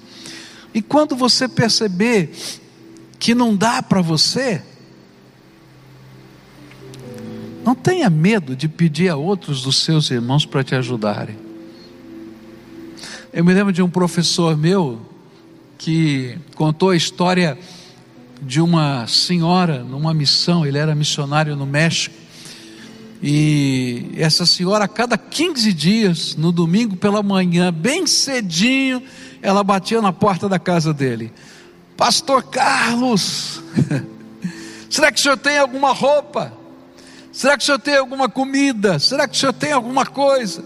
E 0.75 0.83
quando 0.83 1.15
você 1.15 1.47
perceber 1.47 2.33
que 3.17 3.33
não 3.33 3.55
dá 3.55 3.81
para 3.81 4.03
você, 4.03 4.61
não 7.65 7.77
tenha 7.77 8.11
medo 8.11 8.57
de 8.57 8.67
pedir 8.67 9.09
a 9.09 9.15
outros 9.15 9.63
dos 9.63 9.77
seus 9.77 10.11
irmãos 10.11 10.45
para 10.45 10.65
te 10.65 10.75
ajudarem. 10.75 11.37
Eu 13.33 13.45
me 13.45 13.55
lembro 13.55 13.73
de 13.73 13.83
um 13.83 13.89
professor 13.89 14.57
meu 14.57 15.01
que 15.79 16.37
contou 16.57 16.91
a 16.91 16.97
história 16.97 17.57
de 18.43 18.61
uma 18.61 19.07
senhora 19.07 19.85
numa 19.85 20.13
missão, 20.13 20.67
ele 20.67 20.77
era 20.77 20.95
missionário 20.95 21.55
no 21.55 21.65
México. 21.65 22.15
E 23.23 24.11
essa 24.17 24.45
senhora, 24.45 24.85
a 24.85 24.89
cada 24.89 25.17
15 25.17 25.73
dias, 25.73 26.35
no 26.35 26.51
domingo 26.51 26.97
pela 26.97 27.23
manhã, 27.23 27.73
bem 27.73 28.05
cedinho, 28.05 29.01
ela 29.41 29.63
batia 29.63 30.03
na 30.03 30.13
porta 30.13 30.49
da 30.49 30.59
casa 30.59 30.93
dele. 30.93 31.33
Pastor 31.97 32.43
Carlos, 32.43 33.63
será 34.91 35.13
que 35.13 35.21
o 35.21 35.23
senhor 35.23 35.37
tem 35.37 35.59
alguma 35.59 35.93
roupa? 35.93 36.53
Será 37.31 37.57
que 37.57 37.63
o 37.63 37.67
senhor 37.67 37.79
tem 37.79 37.97
alguma 37.97 38.29
comida? 38.29 38.99
Será 38.99 39.29
que 39.29 39.37
o 39.37 39.39
senhor 39.39 39.53
tem 39.53 39.71
alguma 39.71 40.05
coisa? 40.05 40.65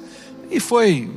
E 0.51 0.59
foi 0.59 1.11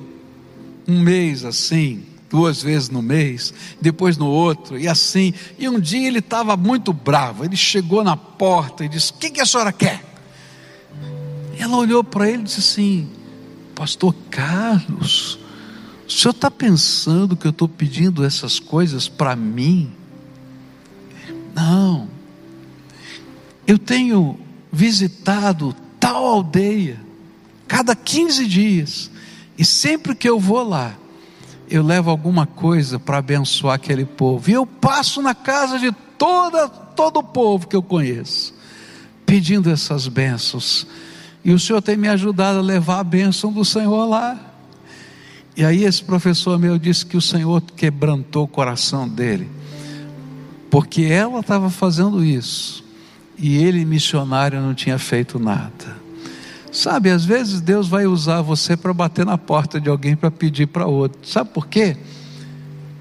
um 0.86 1.00
mês 1.00 1.46
assim, 1.46 2.04
duas 2.30 2.62
vezes 2.62 2.90
no 2.90 3.02
mês, 3.02 3.54
depois 3.82 4.16
no 4.16 4.28
outro, 4.28 4.78
e 4.78 4.88
assim. 4.88 5.34
E 5.58 5.68
um 5.68 5.80
dia 5.80 6.08
ele 6.08 6.20
estava 6.20 6.56
muito 6.56 6.94
bravo. 6.94 7.44
Ele 7.44 7.58
chegou 7.58 8.04
na 8.04 8.16
porta 8.16 8.86
e 8.86 8.90
disse: 8.90 9.12
O 9.12 9.16
que, 9.16 9.32
que 9.32 9.42
a 9.42 9.46
senhora 9.46 9.72
quer? 9.72 10.04
Ela 11.58 11.76
olhou 11.76 12.04
para 12.04 12.30
ele 12.30 12.42
e 12.42 12.44
disse 12.44 12.60
assim: 12.60 13.10
Pastor 13.76 14.16
Carlos, 14.30 15.40
o 16.08 16.12
senhor 16.12 16.32
está 16.32 16.50
pensando 16.50 17.36
que 17.36 17.48
eu 17.48 17.52
estou 17.52 17.68
pedindo 17.68 18.24
essas 18.24 18.60
coisas 18.60 19.08
para 19.08 19.36
mim? 19.36 19.92
Não, 21.54 22.08
eu 23.68 23.78
tenho 23.78 24.40
visitado 24.72 25.76
tal 26.00 26.26
aldeia, 26.26 27.00
cada 27.68 27.96
15 27.96 28.48
dias, 28.48 29.12
e 29.58 29.66
sempre 29.66 30.16
que 30.16 30.30
eu 30.30 30.40
vou 30.40 30.68
lá, 30.68 30.96
eu 31.70 31.84
levo 31.84 32.10
alguma 32.10 32.46
coisa 32.46 33.00
para 33.00 33.18
abençoar 33.18 33.76
aquele 33.76 34.06
povo, 34.06 34.50
e 34.50 34.54
eu 34.54 34.66
passo 34.66 35.22
na 35.22 35.36
casa 35.36 35.78
de 35.78 35.92
toda, 36.18 36.68
todo 36.68 37.18
o 37.18 37.24
povo 37.24 37.68
que 37.68 37.76
eu 37.76 37.84
conheço, 37.84 38.54
pedindo 39.26 39.70
essas 39.70 40.08
bênçãos 40.08 40.88
e 41.44 41.52
o 41.52 41.60
Senhor 41.60 41.82
tem 41.82 41.96
me 41.96 42.08
ajudado 42.08 42.60
a 42.60 42.62
levar 42.62 43.00
a 43.00 43.04
bênção 43.04 43.52
do 43.52 43.64
Senhor 43.64 44.06
lá. 44.06 44.38
E 45.56 45.64
aí 45.64 45.84
esse 45.84 46.04
professor 46.04 46.58
meu 46.60 46.78
disse 46.78 47.06
que 47.06 47.18
o 47.18 47.22
Senhor 47.22 47.62
quebrantou 47.76 48.44
o 48.44 48.48
coração 48.48 49.08
dele, 49.08 49.50
porque 50.70 51.04
ela 51.04 51.40
estava 51.40 51.70
fazendo 51.70 52.24
isso 52.24 52.84
e 53.38 53.58
ele, 53.58 53.86
missionário, 53.86 54.62
não 54.62 54.74
tinha 54.74 55.00
feito 55.00 55.40
nada. 55.40 55.99
Sabe, 56.72 57.10
às 57.10 57.26
vezes 57.26 57.62
Deus 57.62 57.88
vai 57.88 58.06
usar 58.06 58.42
você 58.42 58.78
para 58.78 58.94
bater 58.94 59.26
na 59.26 59.38
porta 59.38 59.80
de 59.80 59.90
alguém 59.90 60.16
para 60.16 60.30
pedir 60.30 60.68
para 60.68 60.86
outro. 60.86 61.28
Sabe 61.28 61.50
por 61.52 61.68
quê? 61.68 61.98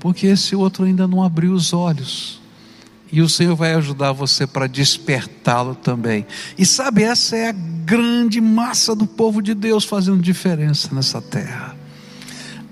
Porque 0.01 0.27
esse 0.27 0.57
outro 0.57 0.85
ainda 0.85 1.07
não 1.07 1.23
abriu 1.23 1.53
os 1.53 1.73
olhos. 1.73 2.41
E 3.11 3.23
o 3.23 3.29
Senhor 3.29 3.57
vai 3.57 3.75
ajudar 3.75 4.13
você 4.13 4.47
para 4.47 4.67
despertá-lo 4.67 5.75
também. 5.75 6.27
E 6.57 6.67
sabe, 6.67 7.03
essa 7.03 7.37
é 7.37 7.49
a 7.49 7.53
grande 7.53 8.41
massa 8.41 8.95
do 8.95 9.07
povo 9.07 9.41
de 9.43 9.55
Deus 9.55 9.85
fazendo 9.85 10.21
diferença 10.21 10.95
nessa 10.95 11.21
terra. 11.21 11.75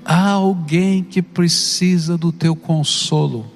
Há 0.04 0.30
alguém 0.30 1.02
que 1.02 1.22
precisa 1.22 2.16
do 2.18 2.30
teu 2.30 2.54
consolo. 2.54 3.55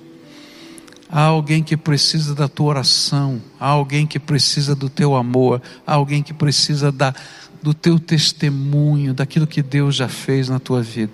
Há 1.12 1.22
alguém 1.22 1.62
que 1.62 1.76
precisa 1.76 2.34
da 2.34 2.46
tua 2.46 2.68
oração, 2.68 3.42
há 3.58 3.66
alguém 3.66 4.06
que 4.06 4.18
precisa 4.18 4.76
do 4.76 4.88
teu 4.88 5.16
amor, 5.16 5.60
há 5.84 5.94
alguém 5.94 6.22
que 6.22 6.32
precisa 6.32 6.92
da, 6.92 7.12
do 7.60 7.74
teu 7.74 7.98
testemunho, 7.98 9.12
daquilo 9.12 9.46
que 9.46 9.60
Deus 9.60 9.96
já 9.96 10.08
fez 10.08 10.48
na 10.48 10.60
tua 10.60 10.80
vida. 10.82 11.12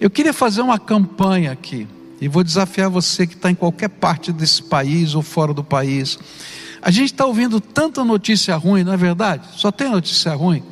Eu 0.00 0.08
queria 0.08 0.32
fazer 0.32 0.60
uma 0.62 0.78
campanha 0.78 1.50
aqui. 1.50 1.88
E 2.20 2.28
vou 2.28 2.42
desafiar 2.42 2.88
você 2.88 3.26
que 3.26 3.34
está 3.34 3.50
em 3.50 3.54
qualquer 3.54 3.88
parte 3.88 4.32
desse 4.32 4.62
país 4.62 5.14
ou 5.14 5.22
fora 5.22 5.52
do 5.52 5.62
país. 5.62 6.18
A 6.80 6.90
gente 6.90 7.12
está 7.12 7.26
ouvindo 7.26 7.60
tanta 7.60 8.02
notícia 8.04 8.56
ruim, 8.56 8.84
não 8.84 8.92
é 8.92 8.96
verdade? 8.96 9.46
Só 9.56 9.70
tem 9.70 9.90
notícia 9.90 10.32
ruim. 10.34 10.62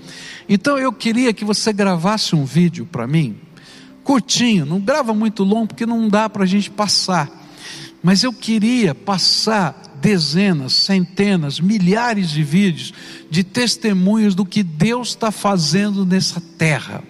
Então 0.48 0.78
eu 0.78 0.92
queria 0.92 1.32
que 1.32 1.44
você 1.44 1.72
gravasse 1.72 2.34
um 2.34 2.44
vídeo 2.44 2.86
para 2.86 3.06
mim, 3.06 3.36
curtinho, 4.02 4.64
não 4.64 4.78
grava 4.78 5.12
muito 5.12 5.42
longo 5.42 5.68
porque 5.68 5.86
não 5.86 6.08
dá 6.08 6.28
para 6.28 6.44
a 6.44 6.46
gente 6.46 6.70
passar. 6.70 7.43
Mas 8.04 8.22
eu 8.22 8.32
queria 8.32 8.94
passar 8.94 9.96
dezenas, 10.00 10.74
centenas, 10.74 11.58
milhares 11.58 12.30
de 12.30 12.44
vídeos 12.44 12.92
de 13.28 13.42
testemunhos 13.42 14.36
do 14.36 14.44
que 14.44 14.62
Deus 14.62 15.08
está 15.08 15.32
fazendo 15.32 16.06
nessa 16.06 16.40
terra 16.40 17.02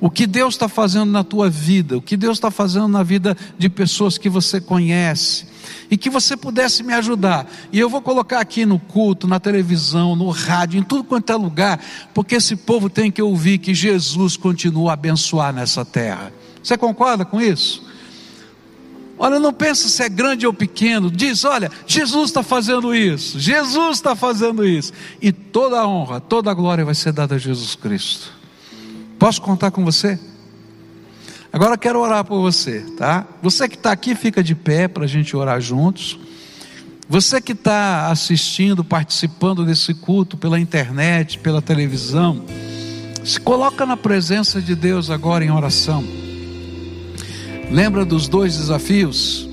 o 0.00 0.08
que 0.10 0.26
Deus 0.26 0.54
está 0.54 0.68
fazendo 0.68 1.10
na 1.10 1.24
tua 1.24 1.50
vida, 1.50 1.96
o 1.96 2.02
que 2.02 2.16
Deus 2.16 2.36
está 2.36 2.50
fazendo 2.50 2.88
na 2.88 3.02
vida 3.02 3.36
de 3.58 3.68
pessoas 3.68 4.16
que 4.16 4.28
você 4.28 4.60
conhece, 4.60 5.46
e 5.90 5.96
que 5.96 6.08
você 6.08 6.36
pudesse 6.36 6.82
me 6.82 6.92
ajudar. 6.92 7.50
E 7.72 7.78
eu 7.78 7.88
vou 7.88 8.00
colocar 8.00 8.40
aqui 8.40 8.64
no 8.64 8.78
culto, 8.78 9.26
na 9.26 9.40
televisão, 9.40 10.14
no 10.14 10.30
rádio, 10.30 10.78
em 10.78 10.82
tudo 10.82 11.02
quanto 11.02 11.32
é 11.32 11.36
lugar, 11.36 11.80
porque 12.14 12.36
esse 12.36 12.54
povo 12.54 12.88
tem 12.88 13.10
que 13.10 13.20
ouvir 13.20 13.58
que 13.58 13.74
Jesus 13.74 14.36
continua 14.36 14.90
a 14.90 14.94
abençoar 14.94 15.52
nessa 15.52 15.84
terra. 15.84 16.32
Você 16.62 16.76
concorda 16.76 17.24
com 17.24 17.40
isso? 17.40 17.82
Olha, 19.18 19.40
não 19.40 19.52
pensa 19.52 19.88
se 19.88 20.02
é 20.02 20.08
grande 20.08 20.46
ou 20.46 20.52
pequeno, 20.52 21.10
diz: 21.10 21.44
olha, 21.44 21.70
Jesus 21.86 22.30
está 22.30 22.42
fazendo 22.42 22.94
isso, 22.94 23.38
Jesus 23.38 23.96
está 23.96 24.14
fazendo 24.14 24.66
isso, 24.66 24.92
e 25.20 25.32
toda 25.32 25.80
a 25.80 25.86
honra, 25.86 26.20
toda 26.20 26.50
a 26.50 26.54
glória 26.54 26.84
vai 26.84 26.94
ser 26.94 27.12
dada 27.12 27.34
a 27.34 27.38
Jesus 27.38 27.74
Cristo. 27.74 28.32
Posso 29.18 29.42
contar 29.42 29.72
com 29.72 29.84
você? 29.84 30.18
Agora 31.52 31.76
quero 31.76 31.98
orar 31.98 32.24
por 32.24 32.40
você, 32.40 32.80
tá? 32.96 33.26
Você 33.42 33.68
que 33.68 33.74
está 33.74 33.90
aqui, 33.90 34.14
fica 34.14 34.44
de 34.44 34.54
pé 34.54 34.86
para 34.86 35.04
a 35.04 35.08
gente 35.08 35.36
orar 35.36 35.60
juntos. 35.60 36.18
Você 37.08 37.40
que 37.40 37.52
está 37.52 38.10
assistindo, 38.10 38.84
participando 38.84 39.64
desse 39.64 39.94
culto 39.94 40.36
pela 40.36 40.60
internet, 40.60 41.38
pela 41.38 41.62
televisão, 41.62 42.44
se 43.24 43.40
coloca 43.40 43.86
na 43.86 43.96
presença 43.96 44.60
de 44.60 44.74
Deus 44.74 45.10
agora 45.10 45.42
em 45.42 45.50
oração. 45.50 46.27
Lembra 47.70 48.04
dos 48.04 48.28
dois 48.28 48.56
desafios? 48.56 49.48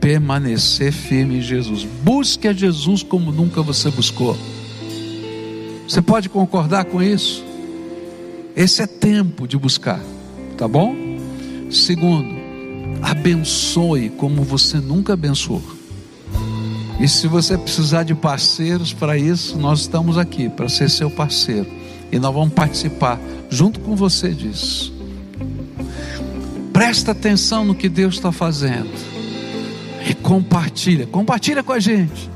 Permanecer 0.00 0.92
firme 0.92 1.38
em 1.38 1.42
Jesus. 1.42 1.86
Busque 2.02 2.46
a 2.46 2.52
Jesus 2.52 3.02
como 3.02 3.32
nunca 3.32 3.62
você 3.62 3.90
buscou. 3.90 4.36
Você 5.88 6.00
pode 6.00 6.28
concordar 6.28 6.84
com 6.84 7.02
isso? 7.02 7.44
Esse 8.54 8.82
é 8.82 8.86
tempo 8.86 9.48
de 9.48 9.56
buscar, 9.56 10.00
tá 10.56 10.68
bom? 10.68 10.94
Segundo, 11.70 12.34
abençoe 13.02 14.10
como 14.10 14.42
você 14.42 14.78
nunca 14.78 15.14
abençoou. 15.14 15.62
E 17.00 17.08
se 17.08 17.26
você 17.26 17.58
precisar 17.58 18.04
de 18.04 18.14
parceiros 18.14 18.92
para 18.92 19.18
isso, 19.18 19.58
nós 19.58 19.80
estamos 19.80 20.16
aqui 20.16 20.48
para 20.48 20.68
ser 20.68 20.88
seu 20.88 21.10
parceiro. 21.10 21.66
E 22.12 22.18
nós 22.18 22.32
vamos 22.32 22.54
participar 22.54 23.18
junto 23.50 23.80
com 23.80 23.96
você 23.96 24.30
disso. 24.30 24.92
Presta 26.82 27.12
atenção 27.12 27.64
no 27.64 27.76
que 27.76 27.88
Deus 27.88 28.14
está 28.16 28.32
fazendo. 28.32 28.90
E 30.04 30.12
compartilha. 30.14 31.06
Compartilha 31.06 31.62
com 31.62 31.70
a 31.70 31.78
gente 31.78 32.28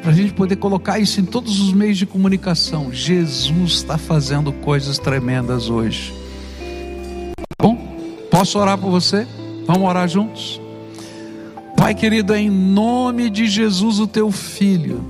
para 0.00 0.12
a 0.12 0.14
gente 0.14 0.32
poder 0.34 0.54
colocar 0.54 1.00
isso 1.00 1.20
em 1.20 1.24
todos 1.24 1.58
os 1.60 1.72
meios 1.72 1.98
de 1.98 2.06
comunicação. 2.06 2.92
Jesus 2.92 3.72
está 3.72 3.98
fazendo 3.98 4.52
coisas 4.52 5.00
tremendas 5.00 5.68
hoje. 5.68 6.14
Bom, 7.60 7.76
posso 8.30 8.56
orar 8.56 8.78
por 8.78 8.88
você? 8.88 9.26
Vamos 9.66 9.82
orar 9.82 10.08
juntos? 10.08 10.60
Pai 11.76 11.92
querido, 11.92 12.34
é 12.34 12.38
em 12.38 12.50
nome 12.50 13.28
de 13.30 13.48
Jesus, 13.48 13.98
o 13.98 14.06
teu 14.06 14.30
filho, 14.30 15.04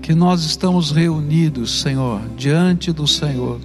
que 0.00 0.14
nós 0.14 0.44
estamos 0.44 0.92
reunidos, 0.92 1.80
Senhor, 1.80 2.20
diante 2.36 2.92
do 2.92 3.04
Senhor, 3.04 3.58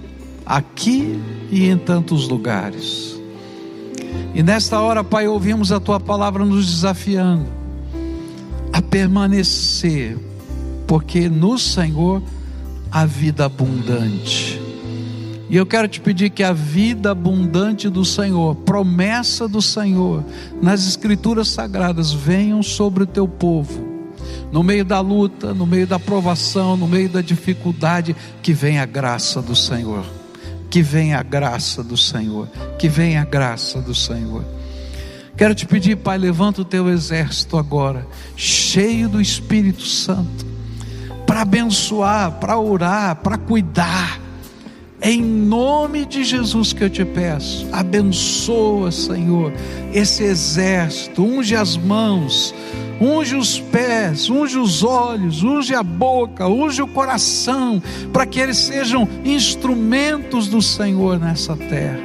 aqui 0.44 1.16
e 1.48 1.68
em 1.68 1.78
tantos 1.78 2.26
lugares. 2.26 3.21
E 4.34 4.42
nesta 4.42 4.80
hora, 4.80 5.04
Pai, 5.04 5.28
ouvimos 5.28 5.70
a 5.72 5.78
tua 5.78 6.00
palavra 6.00 6.44
nos 6.44 6.66
desafiando 6.66 7.46
a 8.72 8.80
permanecer, 8.80 10.16
porque 10.86 11.28
no 11.28 11.58
Senhor 11.58 12.22
há 12.90 13.04
vida 13.04 13.44
abundante. 13.44 14.60
E 15.50 15.56
eu 15.56 15.66
quero 15.66 15.86
te 15.86 16.00
pedir 16.00 16.30
que 16.30 16.42
a 16.42 16.54
vida 16.54 17.10
abundante 17.10 17.90
do 17.90 18.06
Senhor, 18.06 18.54
promessa 18.54 19.46
do 19.46 19.60
Senhor, 19.60 20.24
nas 20.62 20.86
Escrituras 20.88 21.48
Sagradas, 21.48 22.10
venham 22.10 22.62
sobre 22.62 23.02
o 23.02 23.06
teu 23.06 23.28
povo, 23.28 23.86
no 24.50 24.62
meio 24.62 24.82
da 24.82 25.00
luta, 25.00 25.52
no 25.52 25.66
meio 25.66 25.86
da 25.86 25.98
provação, 25.98 26.74
no 26.74 26.88
meio 26.88 27.10
da 27.10 27.20
dificuldade, 27.20 28.16
que 28.40 28.54
venha 28.54 28.82
a 28.82 28.86
graça 28.86 29.42
do 29.42 29.54
Senhor. 29.54 30.21
Que 30.72 30.80
venha 30.80 31.18
a 31.18 31.22
graça 31.22 31.84
do 31.84 31.98
Senhor. 31.98 32.48
Que 32.78 32.88
venha 32.88 33.20
a 33.20 33.26
graça 33.26 33.78
do 33.82 33.94
Senhor. 33.94 34.42
Quero 35.36 35.54
te 35.54 35.66
pedir, 35.66 35.96
Pai, 35.96 36.16
levanta 36.16 36.62
o 36.62 36.64
teu 36.64 36.88
exército 36.88 37.58
agora, 37.58 38.06
cheio 38.34 39.06
do 39.06 39.20
Espírito 39.20 39.84
Santo, 39.84 40.46
para 41.26 41.42
abençoar, 41.42 42.32
para 42.38 42.58
orar, 42.58 43.16
para 43.16 43.36
cuidar. 43.36 44.18
Em 45.04 45.20
nome 45.20 46.04
de 46.04 46.22
Jesus 46.22 46.72
que 46.72 46.84
eu 46.84 46.90
te 46.90 47.04
peço, 47.04 47.66
abençoa, 47.72 48.92
Senhor, 48.92 49.52
esse 49.92 50.22
exército, 50.22 51.24
unge 51.24 51.56
as 51.56 51.76
mãos, 51.76 52.54
unge 53.00 53.34
os 53.34 53.58
pés, 53.58 54.30
unge 54.30 54.56
os 54.56 54.84
olhos, 54.84 55.42
unge 55.42 55.74
a 55.74 55.82
boca, 55.82 56.46
unge 56.46 56.80
o 56.80 56.86
coração, 56.86 57.82
para 58.12 58.24
que 58.24 58.38
eles 58.38 58.58
sejam 58.58 59.08
instrumentos 59.24 60.46
do 60.46 60.62
Senhor 60.62 61.18
nessa 61.18 61.56
terra. 61.56 61.98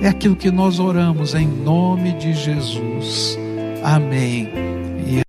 É 0.00 0.08
aquilo 0.08 0.34
que 0.34 0.50
nós 0.50 0.78
oramos 0.78 1.34
em 1.34 1.46
nome 1.46 2.14
de 2.14 2.32
Jesus. 2.32 3.38
Amém. 3.82 4.63